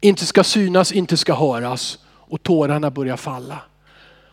[0.00, 3.58] Inte ska synas, inte ska höras och tårarna börjar falla.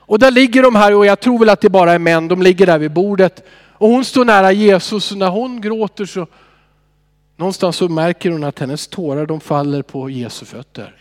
[0.07, 2.41] Och där ligger de här och jag tror väl att det bara är män, de
[2.41, 3.43] ligger där vid bordet.
[3.73, 6.27] Och hon står nära Jesus och när hon gråter så
[7.35, 10.95] någonstans så märker hon att hennes tårar de faller på Jesu fötter.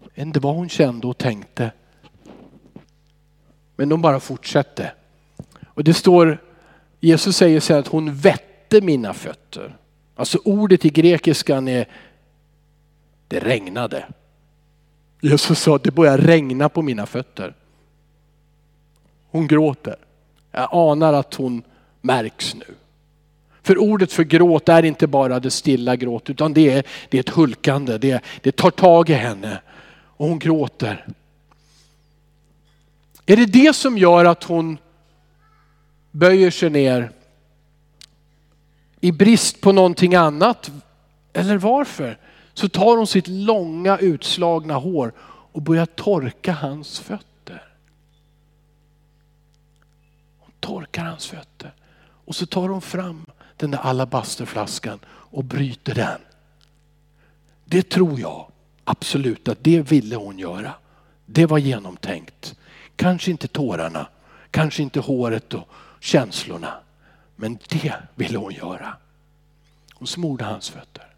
[0.00, 1.70] Jag vet inte vad hon kände och tänkte
[3.76, 4.92] Men de bara fortsatte.
[5.66, 6.42] Och det står,
[7.00, 9.76] Jesus säger så här att hon vette mina fötter.
[10.14, 11.88] Alltså ordet i grekiskan är,
[13.28, 14.04] det regnade.
[15.20, 17.54] Jesus sa att det börjar regna på mina fötter.
[19.30, 19.96] Hon gråter.
[20.52, 21.62] Jag anar att hon
[22.00, 22.74] märks nu.
[23.62, 27.20] För ordet för gråt är inte bara det stilla gråt utan det är, det är
[27.20, 29.60] ett hulkande, det, det tar tag i henne
[30.20, 31.06] och hon gråter.
[33.26, 34.78] Är det det som gör att hon
[36.10, 37.10] böjer sig ner
[39.00, 40.70] i brist på någonting annat?
[41.32, 42.18] Eller varför?
[42.54, 45.12] Så tar hon sitt långa utslagna hår
[45.52, 47.74] och börjar torka hans fötter.
[50.38, 51.72] Hon torkar hans fötter
[52.24, 56.20] och så tar hon fram den där alabasterflaskan och bryter den.
[57.64, 58.46] Det tror jag
[58.84, 60.74] absolut att det ville hon göra.
[61.26, 62.54] Det var genomtänkt.
[62.96, 64.06] Kanske inte tårarna,
[64.50, 65.68] kanske inte håret och
[66.00, 66.74] känslorna.
[67.36, 68.96] Men det ville hon göra.
[69.94, 71.09] Hon smorde hans fötter.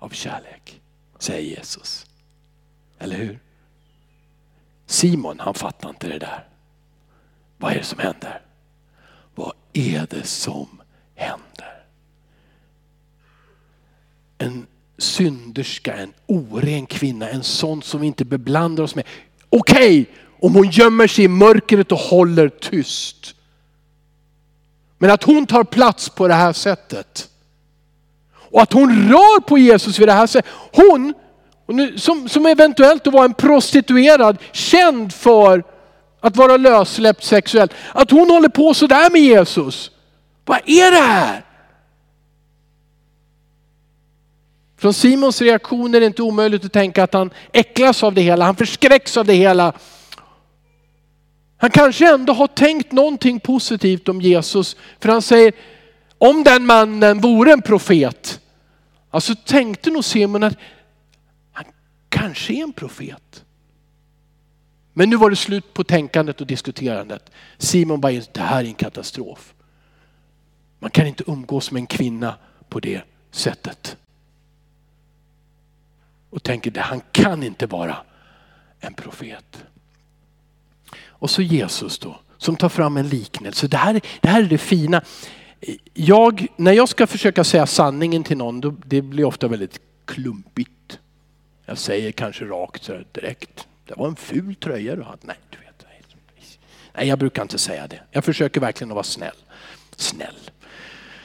[0.00, 0.80] Av kärlek,
[1.18, 2.06] säger Jesus.
[2.98, 3.38] Eller hur?
[4.86, 6.48] Simon han fattar inte det där.
[7.58, 8.40] Vad är det som händer?
[9.34, 10.82] Vad är det som
[11.14, 11.84] händer?
[14.38, 14.66] En
[14.98, 19.04] synderska, en oren kvinna, en sån som vi inte beblandar oss med.
[19.48, 23.34] Okej, okay, om hon gömmer sig i mörkret och håller tyst.
[24.98, 27.29] Men att hon tar plats på det här sättet.
[28.50, 30.50] Och att hon rör på Jesus vid det här sättet.
[30.72, 31.14] Hon,
[31.96, 35.64] som, som eventuellt var en prostituerad, känd för
[36.20, 37.72] att vara lössläppt sexuellt.
[37.92, 39.90] Att hon håller på sådär med Jesus.
[40.44, 41.44] Vad är det här?
[44.78, 48.44] Från Simons reaktion är det inte omöjligt att tänka att han äcklas av det hela,
[48.44, 49.72] han förskräcks av det hela.
[51.58, 54.76] Han kanske ändå har tänkt någonting positivt om Jesus.
[55.00, 55.52] För han säger,
[56.20, 58.40] om den mannen vore en profet.
[59.10, 60.56] Alltså tänkte nog Simon att
[61.52, 61.64] han
[62.08, 63.44] kanske är en profet.
[64.92, 67.30] Men nu var det slut på tänkandet och diskuterandet.
[67.58, 69.54] Simon bara, det här är en katastrof.
[70.78, 72.34] Man kan inte umgås med en kvinna
[72.68, 73.96] på det sättet.
[76.30, 77.96] Och tänker, det han kan inte vara
[78.80, 79.64] en profet.
[81.06, 83.68] Och så Jesus då, som tar fram en liknelse.
[83.68, 85.02] Det här, det här är det fina.
[85.94, 90.98] Jag, när jag ska försöka säga sanningen till någon, då, det blir ofta väldigt klumpigt.
[91.66, 93.66] Jag säger kanske rakt så direkt.
[93.86, 95.18] Det var en ful tröja du hade.
[95.22, 95.70] Nej, du vet.
[96.96, 98.00] Nej, jag brukar inte säga det.
[98.10, 99.36] Jag försöker verkligen att vara snäll.
[99.96, 100.50] Snäll.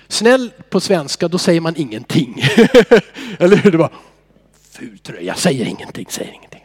[0.08, 2.42] Snäll på svenska, då säger man ingenting.
[3.40, 3.72] Eller hur?
[3.72, 3.92] Det var
[4.72, 5.22] ful tröja.
[5.22, 6.64] Jag säger ingenting, säger ingenting.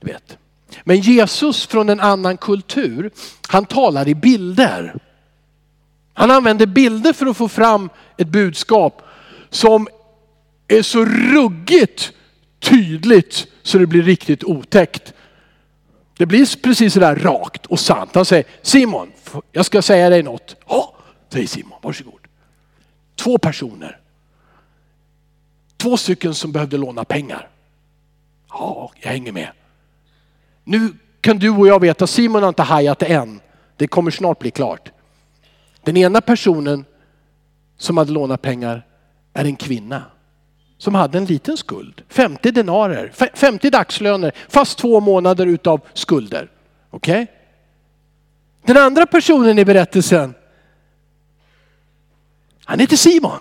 [0.00, 0.38] Du vet.
[0.84, 3.10] Men Jesus från en annan kultur,
[3.48, 4.94] han talar i bilder.
[6.16, 9.02] Han använder bilder för att få fram ett budskap
[9.50, 9.88] som
[10.68, 12.12] är så ruggigt
[12.60, 15.14] tydligt så det blir riktigt otäckt.
[16.18, 18.14] Det blir precis sådär rakt och sant.
[18.14, 19.12] Han säger Simon,
[19.52, 20.56] jag ska säga dig något.
[20.68, 20.94] Ja,
[21.28, 22.20] säger Simon, varsågod.
[23.16, 23.98] Två personer.
[25.76, 27.48] Två stycken som behövde låna pengar.
[28.48, 29.48] Ja, jag hänger med.
[30.64, 33.40] Nu kan du och jag veta, Simon har inte hajat det än.
[33.76, 34.90] Det kommer snart bli klart.
[35.86, 36.84] Den ena personen
[37.76, 38.86] som hade lånat pengar
[39.32, 40.02] är en kvinna
[40.78, 42.02] som hade en liten skuld.
[42.08, 46.50] 50 denarer, 50 dagslöner, fast två månader utav skulder.
[46.90, 47.22] Okej?
[47.22, 47.34] Okay?
[48.64, 50.34] Den andra personen i berättelsen,
[52.64, 53.38] han heter Simon.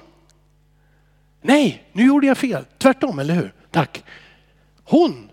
[1.41, 2.65] Nej, nu gjorde jag fel.
[2.77, 3.53] Tvärtom, eller hur?
[3.71, 4.03] Tack.
[4.83, 5.29] Hon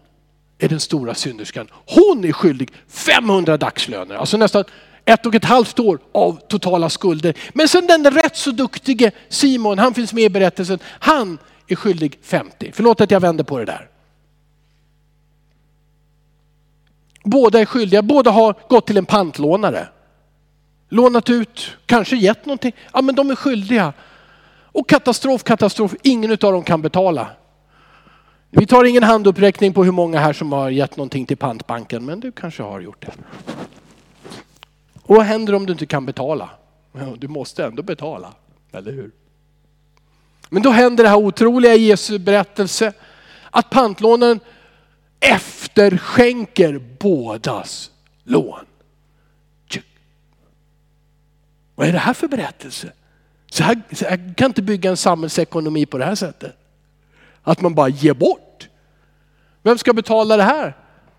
[0.58, 1.68] är den stora synderskan.
[1.86, 4.64] Hon är skyldig 500 dagslöner, alltså nästan
[5.04, 7.34] ett och ett halvt år av totala skulder.
[7.54, 10.78] Men sen den rätt så duktige Simon, han finns med i berättelsen.
[10.84, 12.70] Han är skyldig 50.
[12.74, 13.88] Förlåt att jag vänder på det där.
[17.24, 19.88] Båda är skyldiga, båda har gått till en pantlånare.
[20.88, 22.72] Lånat ut, kanske gett någonting.
[22.92, 23.92] Ja men de är skyldiga.
[24.72, 27.26] Och katastrof, katastrof, ingen av dem kan betala.
[28.50, 32.20] Vi tar ingen handuppräckning på hur många här som har gett någonting till pantbanken, men
[32.20, 33.12] du kanske har gjort det.
[35.02, 36.50] Och vad händer om du inte kan betala?
[37.18, 38.34] Du måste ändå betala,
[38.72, 39.10] eller hur?
[40.50, 42.92] Men då händer det här otroliga i Jesu berättelse
[43.50, 44.40] att pantlånaren
[45.20, 47.90] efterskänker bådas
[48.24, 48.66] lån.
[51.74, 52.92] Vad är det här för berättelse?
[53.50, 56.56] Så här, så här kan inte bygga en samhällsekonomi på det här sättet.
[57.42, 58.68] Att man bara ger bort.
[59.62, 60.76] Vem ska betala det här?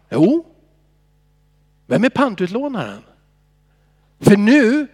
[0.10, 0.46] Jo,
[1.88, 3.04] vem är pantutlånaren?
[4.24, 4.88] För nu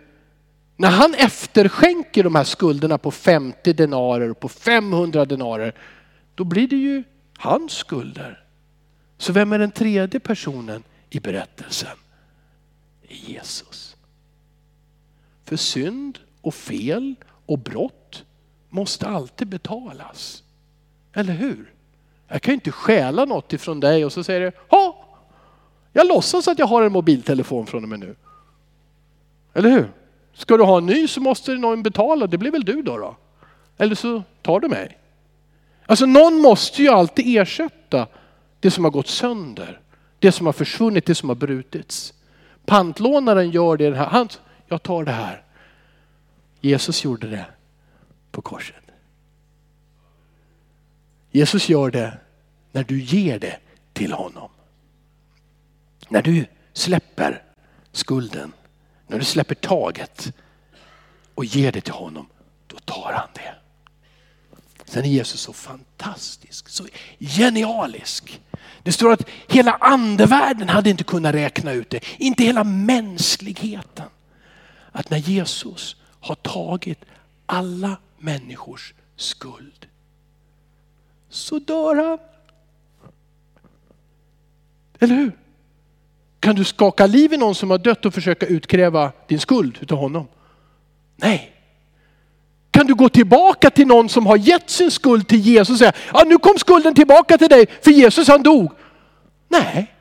[0.75, 5.75] när han efterskänker de här skulderna på 50 denarer och på 500 denarer,
[6.35, 7.03] då blir det ju
[7.37, 8.43] hans skulder.
[9.17, 11.97] Så vem är den tredje personen i berättelsen?
[13.07, 13.95] Jesus.
[15.45, 17.15] För synd och fel
[17.45, 18.25] och brott
[18.69, 20.43] måste alltid betalas.
[21.13, 21.73] Eller hur?
[22.27, 25.05] Jag kan ju inte stjäla något ifrån dig och så säger du, ja,
[25.93, 28.15] jag låtsas att jag har en mobiltelefon från och med nu.
[29.53, 29.91] Eller hur?
[30.33, 32.97] Ska du ha en ny så måste någon betala, det blir väl du då?
[32.97, 33.15] då?
[33.77, 34.97] Eller så tar du mig.
[35.85, 38.07] Alltså någon måste ju alltid ersätta
[38.59, 39.79] det som har gått sönder,
[40.19, 42.13] det som har försvunnit, det som har brutits.
[42.65, 44.29] Pantlånaren gör det här, han,
[44.67, 45.43] jag tar det här.
[46.61, 47.45] Jesus gjorde det
[48.31, 48.75] på korset.
[51.31, 52.17] Jesus gör det
[52.71, 53.57] när du ger det
[53.93, 54.49] till honom.
[56.09, 57.43] När du släpper
[57.91, 58.53] skulden
[59.09, 60.33] när du släpper taget
[61.35, 62.27] och ger det till honom,
[62.67, 63.55] då tar han det.
[64.85, 66.85] Sen är Jesus så fantastisk, så
[67.19, 68.41] genialisk.
[68.83, 74.09] Det står att hela andevärlden hade inte kunnat räkna ut det, inte hela mänskligheten.
[74.91, 77.05] Att när Jesus har tagit
[77.45, 79.87] alla människors skuld
[81.29, 82.19] så dör han.
[84.99, 85.31] Eller hur?
[86.39, 89.97] Kan du skaka liv i någon som har dött och försöka utkräva din skuld utav
[89.97, 90.27] honom?
[91.15, 91.55] Nej.
[92.71, 95.93] Kan du gå tillbaka till någon som har gett sin skuld till Jesus och säga,
[96.13, 98.71] ja nu kom skulden tillbaka till dig för Jesus han dog.
[99.47, 99.95] Nej.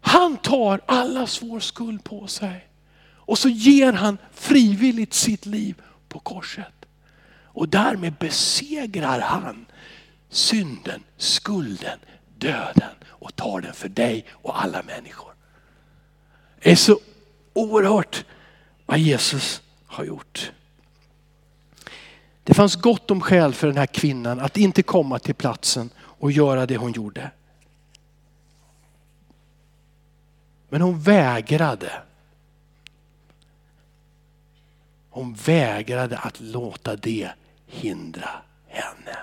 [0.00, 2.68] Han tar allas vår skuld på sig.
[3.14, 6.86] Och så ger han frivilligt sitt liv på korset.
[7.44, 9.66] Och därmed besegrar han
[10.30, 11.98] synden, skulden,
[12.38, 15.32] döden och tar den för dig och alla människor.
[16.62, 16.98] Det är så
[17.52, 18.24] oerhört
[18.86, 20.52] vad Jesus har gjort.
[22.44, 26.32] Det fanns gott om skäl för den här kvinnan att inte komma till platsen och
[26.32, 27.30] göra det hon gjorde.
[30.68, 31.92] Men hon vägrade.
[35.10, 37.30] Hon vägrade att låta det
[37.66, 38.30] hindra
[38.66, 39.16] henne.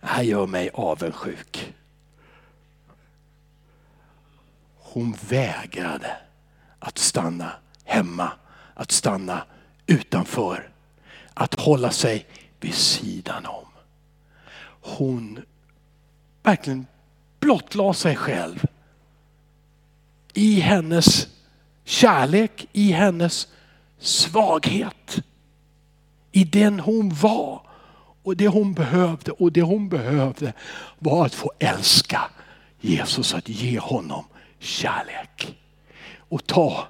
[0.00, 1.69] Det här gör mig avundsjuk.
[4.92, 6.16] Hon vägrade
[6.78, 7.52] att stanna
[7.84, 8.32] hemma,
[8.74, 9.44] att stanna
[9.86, 10.70] utanför,
[11.34, 12.26] att hålla sig
[12.60, 13.66] vid sidan om.
[14.80, 15.40] Hon
[16.42, 16.86] verkligen
[17.40, 18.64] blottlade sig själv
[20.32, 21.28] i hennes
[21.84, 23.48] kärlek, i hennes
[23.98, 25.18] svaghet.
[26.32, 27.62] I den hon var
[28.22, 30.52] och det hon behövde och det hon behövde
[30.98, 32.30] var att få älska
[32.80, 34.24] Jesus, att ge honom
[34.60, 35.58] kärlek.
[36.16, 36.88] Och ta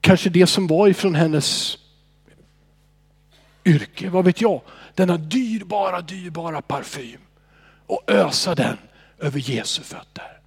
[0.00, 1.78] kanske det som var ifrån hennes
[3.64, 4.60] yrke, vad vet jag,
[4.94, 7.20] denna dyrbara, dyrbara parfym
[7.86, 8.76] och ösa den
[9.18, 10.40] över Jesu fötter.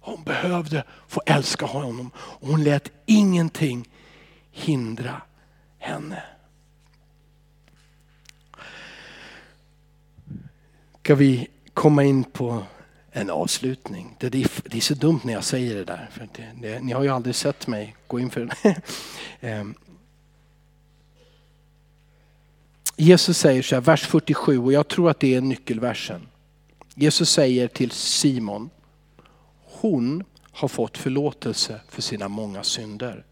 [0.00, 3.88] Hon behövde få älska honom och hon lät ingenting
[4.50, 5.22] hindra
[5.78, 6.22] henne.
[11.02, 12.64] Ska vi komma in på
[13.16, 14.16] en avslutning.
[14.18, 16.08] Det är, det är så dumt när jag säger det där.
[16.12, 18.76] För det, det, ni har ju aldrig sett mig gå in för det.
[19.40, 19.74] Ehm.
[22.96, 26.26] Jesus säger så här, vers 47 och jag tror att det är nyckelversen.
[26.94, 28.70] Jesus säger till Simon,
[29.64, 33.24] hon har fått förlåtelse för sina många synder.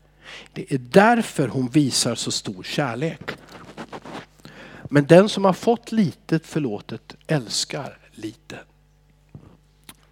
[0.52, 3.30] Det är därför hon visar så stor kärlek.
[4.90, 8.66] Men den som har fått litet förlåtet älskar litet.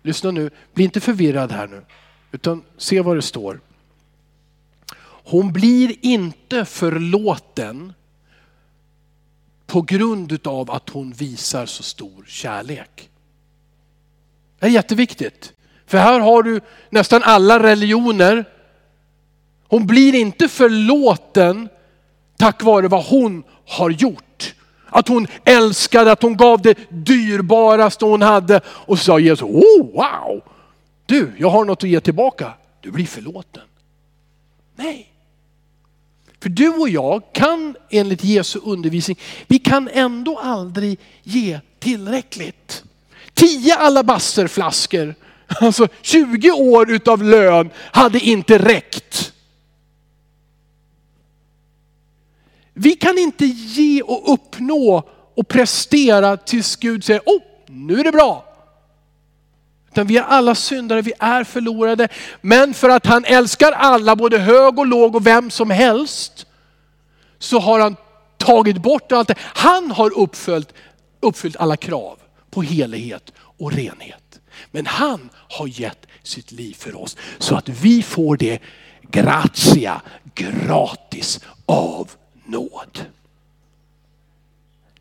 [0.03, 1.85] Lyssna nu, bli inte förvirrad här nu,
[2.33, 3.61] utan se vad det står.
[5.25, 7.93] Hon blir inte förlåten
[9.67, 13.11] på grund av att hon visar så stor kärlek.
[14.59, 15.53] Det är jätteviktigt.
[15.87, 18.45] För här har du nästan alla religioner.
[19.69, 21.69] Hon blir inte förlåten
[22.37, 24.55] tack vare vad hon har gjort.
[24.93, 28.61] Att hon älskade, att hon gav det dyrbaraste hon hade.
[28.67, 30.43] Och så sa Jesus, oh wow!
[31.07, 32.53] Du, jag har något att ge tillbaka.
[32.81, 33.63] Du blir förlåten.
[34.77, 35.09] Nej.
[36.43, 42.85] För du och jag kan enligt Jesu undervisning, vi kan ändå aldrig ge tillräckligt.
[43.35, 45.15] Tio alabasterflaskor,
[45.47, 49.33] alltså 20 år utav lön hade inte räckt.
[52.75, 58.13] Vi kan inte ge och uppnå och prestera tills Gud säger, oh, nu är det
[58.13, 58.45] bra.
[59.91, 62.09] Utan vi är alla syndare, vi är förlorade.
[62.41, 66.47] Men för att han älskar alla, både hög och låg och vem som helst,
[67.39, 67.97] så har han
[68.39, 69.35] tagit bort allt det.
[69.39, 70.73] Han har uppfyllt,
[71.21, 72.19] uppfyllt alla krav
[72.51, 74.41] på helighet och renhet.
[74.71, 78.59] Men han har gett sitt liv för oss så att vi får det
[79.11, 80.01] gratia,
[80.35, 82.11] gratis av
[82.45, 83.07] nåd.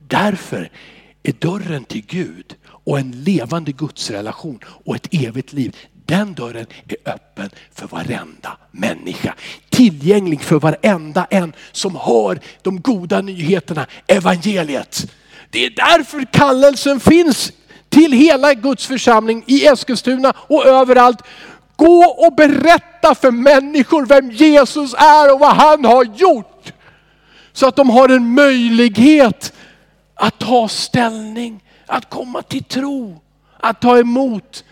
[0.07, 0.69] Därför
[1.23, 5.77] är dörren till Gud och en levande gudsrelation och ett evigt liv.
[6.05, 9.35] Den dörren är öppen för varenda människa.
[9.69, 15.11] Tillgänglig för varenda en som hör de goda nyheterna, evangeliet.
[15.49, 17.51] Det är därför kallelsen finns
[17.89, 21.21] till hela Guds församling i Eskilstuna och överallt.
[21.75, 26.73] Gå och berätta för människor vem Jesus är och vad han har gjort.
[27.54, 29.54] Så att de har en möjlighet
[30.14, 33.22] att ta ställning, att komma till tro,
[33.58, 34.64] att ta emot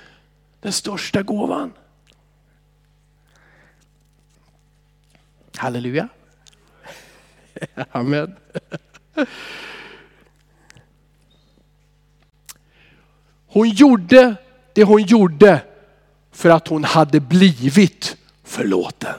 [0.62, 1.74] den största gåvan.
[5.56, 6.08] Halleluja.
[7.92, 8.36] Amen.
[13.48, 14.36] Hon gjorde
[14.74, 15.62] det hon gjorde
[16.32, 19.16] för att hon hade blivit förlåten.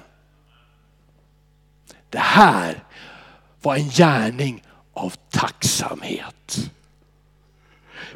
[2.10, 2.84] Det här
[3.62, 4.62] var en gärning
[4.94, 6.70] av tacksamhet.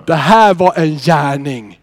[0.06, 1.80] Det här var en gärning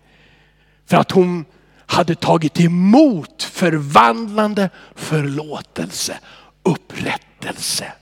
[0.85, 1.45] för att hon
[1.85, 6.19] hade tagit emot förvandlande förlåtelse,
[6.63, 7.93] upprättelse,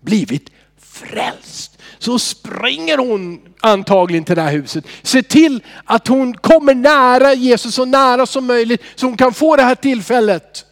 [0.00, 1.78] blivit frälst.
[1.98, 4.84] Så springer hon antagligen till det här huset.
[5.02, 9.56] Se till att hon kommer nära Jesus så nära som möjligt så hon kan få
[9.56, 10.64] det här tillfället.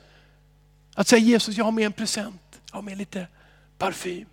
[0.95, 2.61] Att säga Jesus, jag har med en present.
[2.71, 3.27] Jag har med lite
[3.81, 4.27] parfym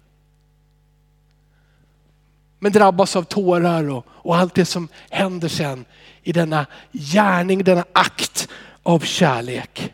[2.60, 5.86] men drabbas av tårar och, och allt det som händer sen
[6.24, 8.50] i denna gärning, denna akt
[8.84, 9.94] av kärlek.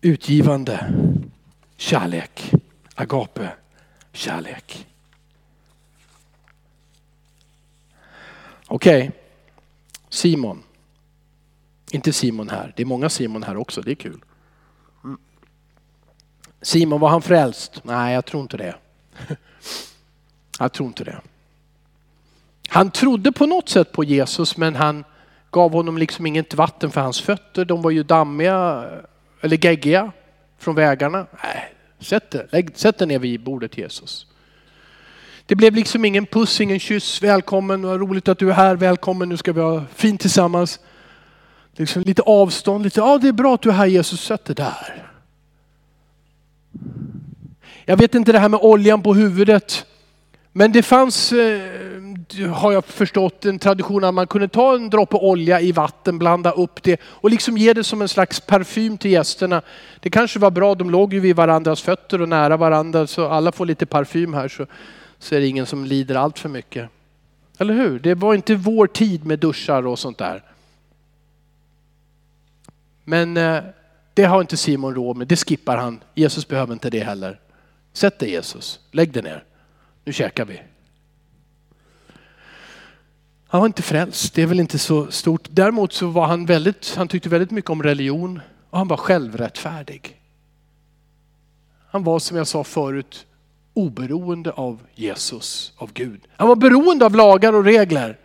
[0.00, 0.92] Utgivande
[1.76, 2.52] kärlek,
[2.94, 3.52] agape
[4.12, 4.86] kärlek.
[8.66, 9.10] Okej, okay.
[10.08, 10.62] Simon.
[11.92, 14.20] Inte Simon här, det är många Simon här också, det är kul.
[16.62, 17.80] Simon, var han frälst?
[17.84, 18.74] Nej, jag tror inte det.
[20.58, 21.20] Jag tror inte det.
[22.68, 25.04] Han trodde på något sätt på Jesus men han
[25.50, 27.64] gav honom liksom inget vatten för hans fötter.
[27.64, 28.88] De var ju dammiga
[29.40, 30.12] eller geggiga
[30.58, 31.26] från vägarna.
[31.42, 34.26] Nej, sätt dig, lägg, sätt dig ner vid bordet Jesus.
[35.46, 39.28] Det blev liksom ingen puss, ingen kyss, välkommen, vad roligt att du är här, välkommen,
[39.28, 40.80] nu ska vi ha fint tillsammans.
[41.80, 44.56] Liksom lite avstånd, lite, ja det är bra att du är här Jesus, sätt dig
[44.56, 45.10] där.
[47.84, 49.86] Jag vet inte det här med oljan på huvudet.
[50.52, 55.16] Men det fanns, eh, har jag förstått, en tradition att man kunde ta en droppe
[55.16, 59.10] olja i vatten, blanda upp det och liksom ge det som en slags parfym till
[59.10, 59.62] gästerna.
[60.00, 63.52] Det kanske var bra, de låg ju vid varandras fötter och nära varandra så alla
[63.52, 64.66] får lite parfym här så,
[65.18, 66.88] så är det ingen som lider allt för mycket.
[67.58, 67.98] Eller hur?
[67.98, 70.49] Det var inte vår tid med duschar och sånt där.
[73.04, 73.62] Men eh,
[74.14, 76.00] det har inte Simon råd med, det skippar han.
[76.14, 77.40] Jesus behöver inte det heller.
[77.92, 79.44] Sätt dig Jesus, lägg dig ner.
[80.04, 80.62] Nu käkar vi.
[83.46, 85.48] Han var inte frälst, det är väl inte så stort.
[85.50, 88.40] Däremot så var han väldigt, han tyckte väldigt mycket om religion
[88.70, 90.20] och han var självrättfärdig.
[91.90, 93.26] Han var som jag sa förut
[93.74, 96.20] oberoende av Jesus, av Gud.
[96.36, 98.18] Han var beroende av lagar och regler.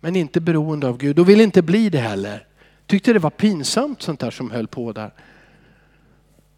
[0.00, 2.47] Men inte beroende av Gud och ville inte bli det heller.
[2.88, 5.10] Tyckte det var pinsamt sånt där som höll på där.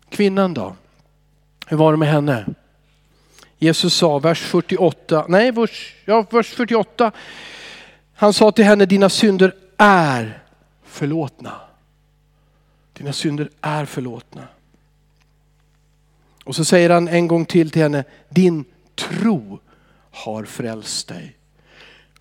[0.08, 0.76] Kvinnan då?
[1.66, 2.46] Hur var det med henne?
[3.58, 7.12] Jesus sa, vers 48, nej vers, ja, vers 48.
[8.14, 10.42] Han sa till henne, dina synder är
[10.84, 11.60] förlåtna.
[12.92, 14.48] Dina synder är förlåtna.
[16.44, 18.64] Och så säger han en gång till till henne, din
[18.94, 19.60] tro
[20.10, 21.36] har frälst dig.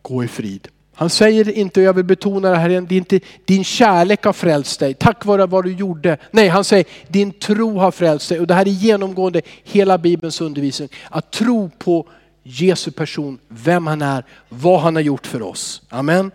[0.02, 0.68] Gå i frid.
[1.00, 4.34] Han säger inte, jag vill betona det här igen, det är inte din kärlek har
[4.34, 6.18] frälst dig tack vare vad du gjorde.
[6.32, 8.40] Nej, han säger din tro har frälst dig.
[8.40, 10.90] Och det här är genomgående hela Bibelns undervisning.
[11.10, 12.08] Att tro på
[12.44, 15.82] Jesu person, vem han är, vad han har gjort för oss.
[15.90, 16.32] Amen.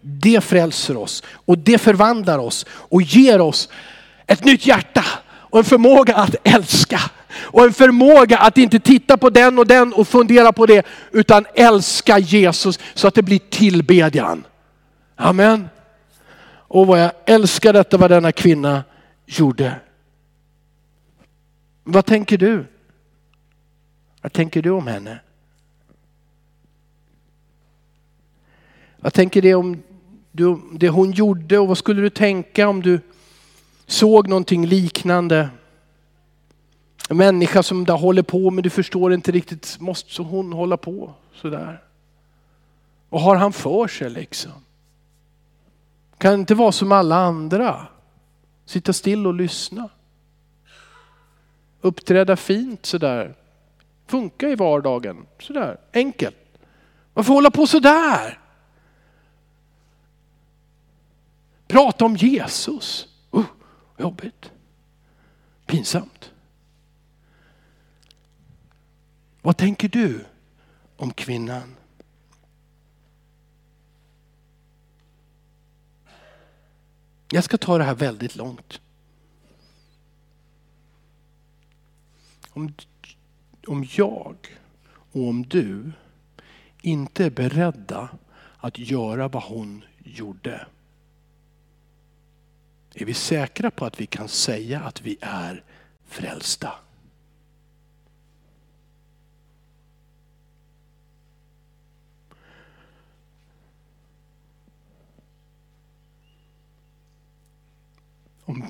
[0.00, 3.68] Det frälser oss och det förvandlar oss och ger oss
[4.26, 7.00] ett nytt hjärta och en förmåga att älska.
[7.36, 11.46] Och en förmåga att inte titta på den och den och fundera på det, utan
[11.54, 14.44] älska Jesus så att det blir tillbedjan.
[15.16, 15.68] Amen.
[16.68, 18.84] Och vad jag älskar detta vad denna kvinna
[19.26, 19.80] gjorde.
[21.84, 22.66] Vad tänker du?
[24.20, 25.18] Vad tänker du om henne?
[28.96, 29.82] Vad tänker du om
[30.32, 33.00] du, det hon gjorde och vad skulle du tänka om du
[33.86, 35.48] såg någonting liknande?
[37.08, 41.14] En människa som där håller på men du förstår inte riktigt, måste hon hålla på
[41.34, 41.82] sådär?
[43.08, 44.52] Vad har han för sig liksom?
[46.18, 47.86] Kan inte vara som alla andra.
[48.64, 49.88] Sitta still och lyssna.
[51.80, 53.34] Uppträda fint sådär.
[54.06, 55.26] Funka i vardagen.
[55.40, 56.36] Sådär enkelt.
[57.14, 58.38] Varför hålla på sådär?
[61.66, 63.08] Prata om Jesus.
[63.34, 63.44] Uh,
[63.96, 64.50] jobbigt.
[65.66, 66.33] Pinsamt.
[69.44, 70.24] Vad tänker du
[70.96, 71.76] om kvinnan?
[77.30, 78.80] Jag ska ta det här väldigt långt.
[82.50, 82.74] Om,
[83.66, 84.36] om jag
[85.12, 85.92] och om du
[86.80, 88.08] inte är beredda
[88.56, 90.66] att göra vad hon gjorde.
[92.94, 95.64] Är vi säkra på att vi kan säga att vi är
[96.04, 96.83] frälsta?
[108.44, 108.64] Om,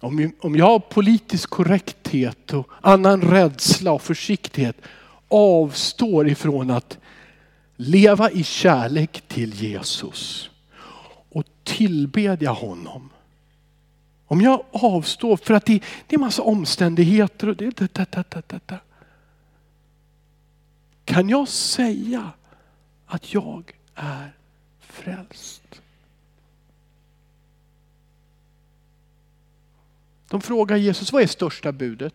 [0.00, 4.76] om, om jag har politisk korrekthet och annan rädsla och försiktighet
[5.28, 6.98] avstår ifrån att
[7.76, 10.50] leva i kärlek till Jesus
[11.28, 13.10] och tillbedja honom.
[14.26, 18.42] Om jag avstår för att det, det är massa omständigheter och det, det, det, det,
[18.48, 18.78] det, det.
[21.04, 22.30] Kan jag säga
[23.06, 24.32] att jag är
[24.80, 25.81] frälst?
[30.32, 32.14] De frågar Jesus, vad är största budet?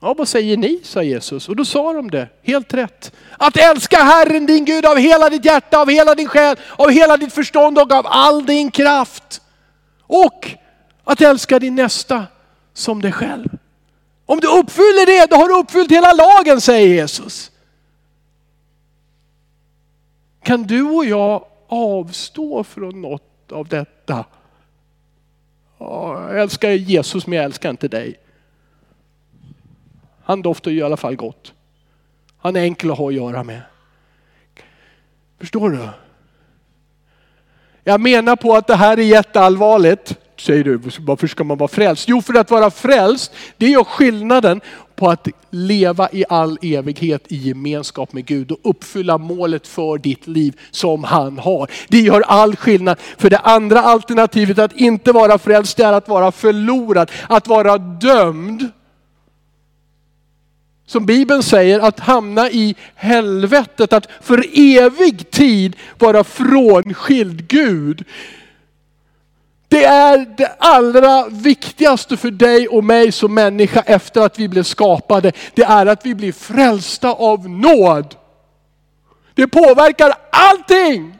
[0.00, 0.80] Ja, vad säger ni?
[0.84, 1.48] sa Jesus.
[1.48, 3.12] Och då sa de det, helt rätt.
[3.38, 7.16] Att älska Herren din Gud av hela ditt hjärta, av hela din själ, av hela
[7.16, 9.42] ditt förstånd och av all din kraft.
[10.00, 10.50] Och
[11.04, 12.26] att älska din nästa
[12.72, 13.48] som dig själv.
[14.26, 17.50] Om du uppfyller det, då har du uppfyllt hela lagen, säger Jesus.
[20.42, 24.24] Kan du och jag avstå från något av detta?
[25.82, 28.14] Jag älskar Jesus men jag älskar inte dig.
[30.24, 31.52] Han doftar ju i alla fall gott.
[32.38, 33.60] Han är enkel att ha att göra med.
[35.38, 35.88] Förstår du?
[37.84, 40.18] Jag menar på att det här är jätteallvarligt.
[40.42, 42.08] Säger du, varför ska man vara frälst?
[42.08, 44.60] Jo, för att vara frälst, det gör skillnaden
[44.96, 50.26] på att leva i all evighet i gemenskap med Gud och uppfylla målet för ditt
[50.26, 51.70] liv som han har.
[51.88, 52.98] Det gör all skillnad.
[53.18, 58.70] För det andra alternativet att inte vara frälst är att vara förlorad, att vara dömd
[60.86, 68.04] som Bibeln säger, att hamna i helvetet, att för evig tid vara frånskild Gud.
[69.72, 74.62] Det är det allra viktigaste för dig och mig som människa efter att vi blev
[74.62, 75.32] skapade.
[75.54, 78.14] Det är att vi blir frälsta av nåd.
[79.34, 81.18] Det påverkar allting.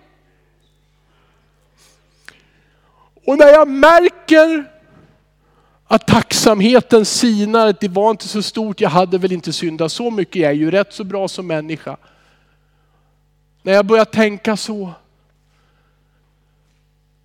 [3.27, 4.65] Och när jag märker
[5.87, 10.43] att tacksamheten sinar, det var inte så stort, jag hade väl inte syndat så mycket,
[10.43, 11.97] jag är ju rätt så bra som människa.
[13.63, 14.93] När jag börjar tänka så,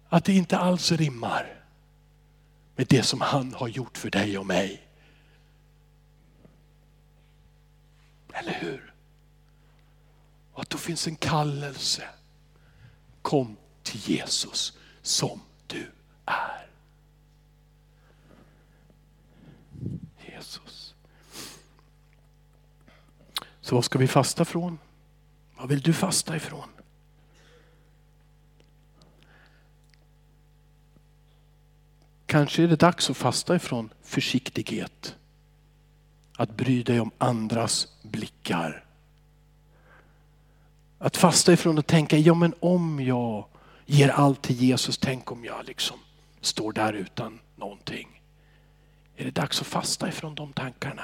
[0.09, 1.63] att det inte alls rimmar
[2.75, 4.87] med det som han har gjort för dig och mig.
[8.33, 8.93] Eller hur?
[10.53, 12.03] Och att då finns en kallelse.
[13.21, 15.91] Kom till Jesus som du
[16.25, 16.67] är.
[20.17, 20.95] Jesus.
[23.61, 24.79] Så vad ska vi fasta från?
[25.57, 26.69] Vad vill du fasta ifrån?
[32.27, 35.15] Kanske är det dags att fasta ifrån försiktighet.
[36.37, 38.85] Att bry dig om andras blickar.
[40.99, 43.45] Att fasta ifrån att tänka, ja men om jag
[43.85, 45.99] ger allt till Jesus, tänk om jag liksom
[46.41, 48.21] står där utan någonting.
[49.15, 51.03] Är det dags att fasta ifrån de tankarna?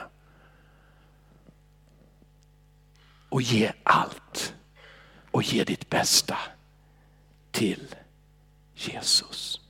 [3.29, 4.53] Och ge allt.
[5.31, 6.37] Och ge ditt bästa
[7.51, 7.95] till
[8.75, 9.62] Jesus.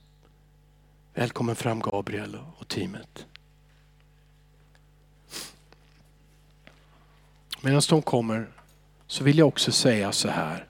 [1.15, 3.25] Välkommen fram Gabriel och teamet.
[7.61, 8.47] Medan de kommer
[9.07, 10.67] så vill jag också säga så här.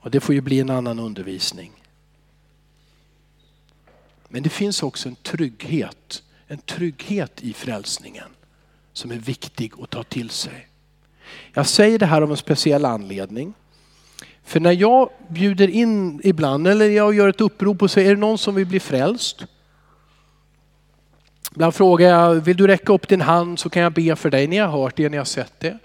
[0.00, 1.72] Och det får ju bli en annan undervisning.
[4.28, 8.28] Men det finns också en trygghet en trygghet i frälsningen
[8.92, 10.68] som är viktig att ta till sig.
[11.54, 13.54] Jag säger det här av en speciell anledning.
[14.44, 18.20] För när jag bjuder in ibland, eller jag gör ett upprop och säger, är det
[18.20, 19.46] någon som vill bli frälst?
[21.50, 24.46] Ibland frågar jag, vill du räcka upp din hand så kan jag be för dig.
[24.46, 25.78] Ni har hört det, ni har sett det.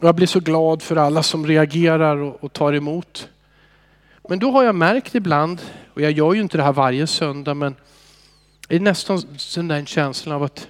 [0.00, 3.28] Och jag blir så glad för alla som reagerar och, tar emot.
[4.28, 5.60] Men då har jag märkt ibland,
[5.94, 7.74] och jag gör ju inte det här varje söndag, men
[8.68, 9.22] det är nästan
[9.68, 10.68] den känslan av att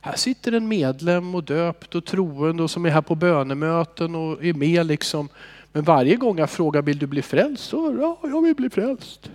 [0.00, 4.44] här sitter en medlem och döpt och troende och som är här på bönemöten och
[4.44, 5.28] är med liksom.
[5.72, 7.64] Men varje gång jag frågar vill du bli frälst?
[7.64, 9.30] Så ja, jag vill bli frälst.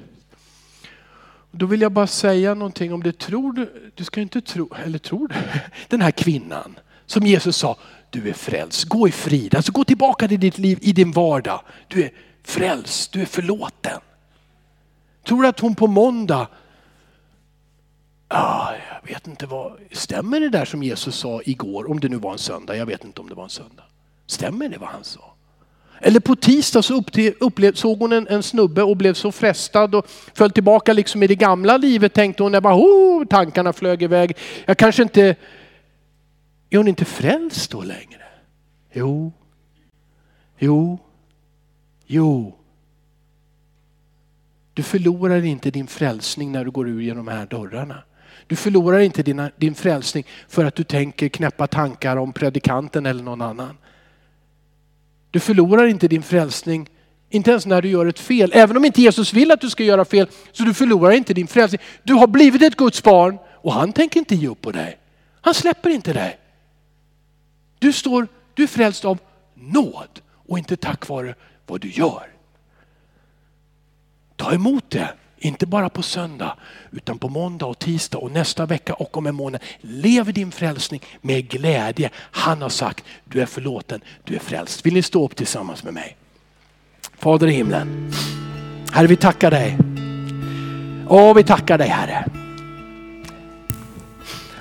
[1.57, 3.19] Då vill jag bara säga någonting om det.
[3.19, 5.35] Tror du, du ska inte tro, eller tror du,
[5.87, 7.77] den här kvinnan som Jesus sa,
[8.09, 9.55] du är frälst, gå i frid.
[9.55, 11.61] Alltså gå tillbaka till ditt liv i din vardag.
[11.87, 12.11] Du är
[12.43, 13.99] frälst, du är förlåten.
[15.23, 16.47] Tror du att hon på måndag,
[18.27, 22.17] ah, jag vet inte vad, stämmer det där som Jesus sa igår, om det nu
[22.17, 23.83] var en söndag, jag vet inte om det var en söndag.
[24.27, 25.34] Stämmer det vad han sa?
[26.01, 27.03] Eller på tisdag så
[27.39, 31.27] upplev, såg hon en, en, snubbe och blev så frestad och föll tillbaka liksom i
[31.27, 34.37] det gamla livet tänkte hon, Jag bara, oh, tankarna flög iväg.
[34.65, 35.35] Jag kanske inte,
[36.69, 38.21] är hon inte frälst då längre?
[38.93, 39.33] Jo,
[40.59, 40.99] jo,
[42.05, 42.55] jo.
[44.73, 48.03] Du förlorar inte din frälsning när du går ur genom de här dörrarna.
[48.47, 53.23] Du förlorar inte din, din frälsning för att du tänker knäppa tankar om predikanten eller
[53.23, 53.77] någon annan.
[55.35, 56.89] Du förlorar inte din frälsning,
[57.29, 58.51] inte ens när du gör ett fel.
[58.53, 61.47] Även om inte Jesus vill att du ska göra fel, så du förlorar inte din
[61.47, 61.81] frälsning.
[62.03, 64.97] Du har blivit ett Guds barn och han tänker inte ge upp på dig.
[65.41, 66.39] Han släpper inte dig.
[67.79, 69.17] Du, står, du är frälst av
[69.53, 72.27] nåd och inte tack vare vad du gör.
[74.35, 76.57] Ta emot det, inte bara på söndag
[76.91, 79.61] utan på måndag och tisdag och nästa vecka och om en månad.
[79.81, 82.09] Lev din frälsning med glädje.
[82.15, 84.85] Han har sagt, du är förlåten, du är frälst.
[84.85, 86.17] Vill ni stå upp tillsammans med mig?
[87.17, 88.11] Fader i himlen.
[88.91, 89.77] Herre vi tackar dig.
[91.07, 92.44] Åh vi tackar dig Herre.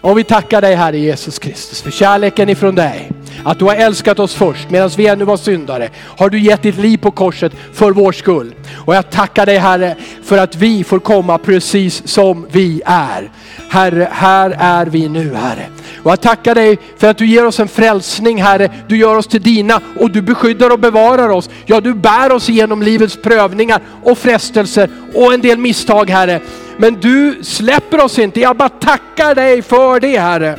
[0.05, 3.11] Och vi tackar dig Herre Jesus Kristus för kärleken ifrån dig.
[3.45, 5.89] Att du har älskat oss först medan vi ännu var syndare.
[6.19, 8.55] Har du gett ditt liv på korset för vår skull.
[8.87, 13.31] Och jag tackar dig Herre för att vi får komma precis som vi är.
[13.69, 15.67] Herre, här är vi nu Herre.
[16.03, 18.71] Och jag tackar dig för att du ger oss en frälsning Herre.
[18.89, 21.51] Du gör oss till dina och du beskyddar och bevarar oss.
[21.67, 26.41] Ja, du bär oss igenom livets prövningar och frestelser och en del misstag Herre.
[26.77, 28.41] Men du släpper oss inte.
[28.41, 30.59] Jag bara tackar dig för det Herre.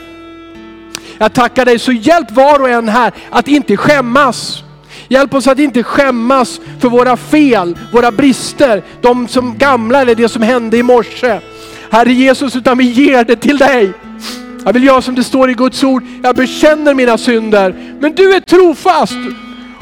[1.17, 4.63] Jag tackar dig, så hjälp var och en här att inte skämmas.
[5.07, 10.29] Hjälp oss att inte skämmas för våra fel, våra brister, de som gamla eller det
[10.29, 11.39] som hände i morse.
[11.91, 13.91] Herre Jesus, utan vi ger det till dig.
[14.65, 17.95] Jag vill göra som det står i Guds ord, jag bekänner mina synder.
[17.99, 19.17] Men du är trofast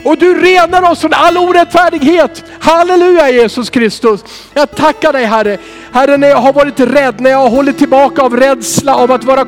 [0.04, 2.44] och du renar oss från all orättfärdighet.
[2.60, 4.24] Halleluja Jesus Kristus.
[4.54, 5.58] Jag tackar dig Herre.
[5.94, 9.24] Herre när jag har varit rädd, när jag har hållit tillbaka av rädsla av att
[9.24, 9.46] vara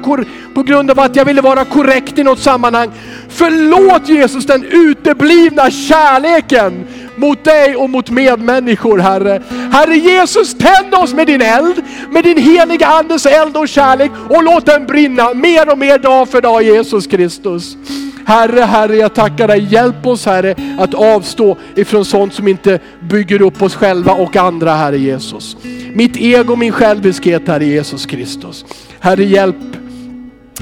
[0.53, 2.91] på grund av att jag ville vara korrekt i något sammanhang.
[3.29, 9.41] Förlåt Jesus den uteblivna kärleken mot dig och mot medmänniskor Herre.
[9.71, 14.43] Herre Jesus, tänd oss med din eld, med din heliga Andes eld och kärlek och
[14.43, 17.77] låt den brinna mer och mer dag för dag Jesus Kristus.
[18.25, 19.67] Herre, Herre, jag tackar dig.
[19.69, 24.73] Hjälp oss Herre att avstå ifrån sånt som inte bygger upp oss själva och andra
[24.73, 25.57] Herre Jesus.
[25.93, 28.65] Mitt ego, min själviskhet Herre Jesus Kristus.
[28.99, 29.55] Herre hjälp.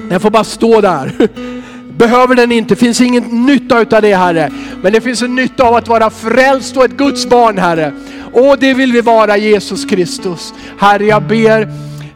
[0.10, 1.12] Jag får bara stå där.
[2.04, 4.52] Behöver den inte, finns ingen nytta utav det Herre.
[4.82, 7.94] Men det finns en nytta av att vara frälst och ett Guds barn Herre.
[8.34, 10.54] Och det vill vi vara Jesus Kristus.
[10.80, 11.62] Herre jag ber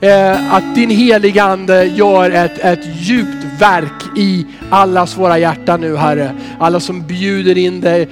[0.02, 5.96] eh, att din heliga Ande gör ett, ett djupt verk i allas våra hjärtan nu
[5.96, 6.32] Herre.
[6.60, 8.10] Alla som bjuder in dig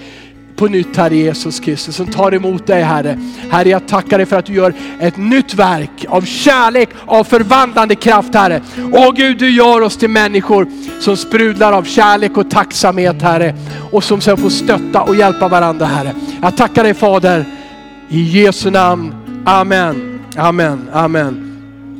[0.55, 3.19] på nytt Herre Jesus Kristus, som tar emot dig Herre.
[3.51, 7.95] Herre jag tackar dig för att du gör ett nytt verk av kärlek, av förvandlande
[7.95, 8.61] kraft Herre.
[8.91, 10.67] Åh Gud du gör oss till människor
[10.99, 13.55] som sprudlar av kärlek och tacksamhet Herre.
[13.91, 16.15] Och som sen får stötta och hjälpa varandra Herre.
[16.41, 17.45] Jag tackar dig Fader,
[18.09, 19.13] i Jesu namn.
[19.45, 21.44] Amen, amen, amen.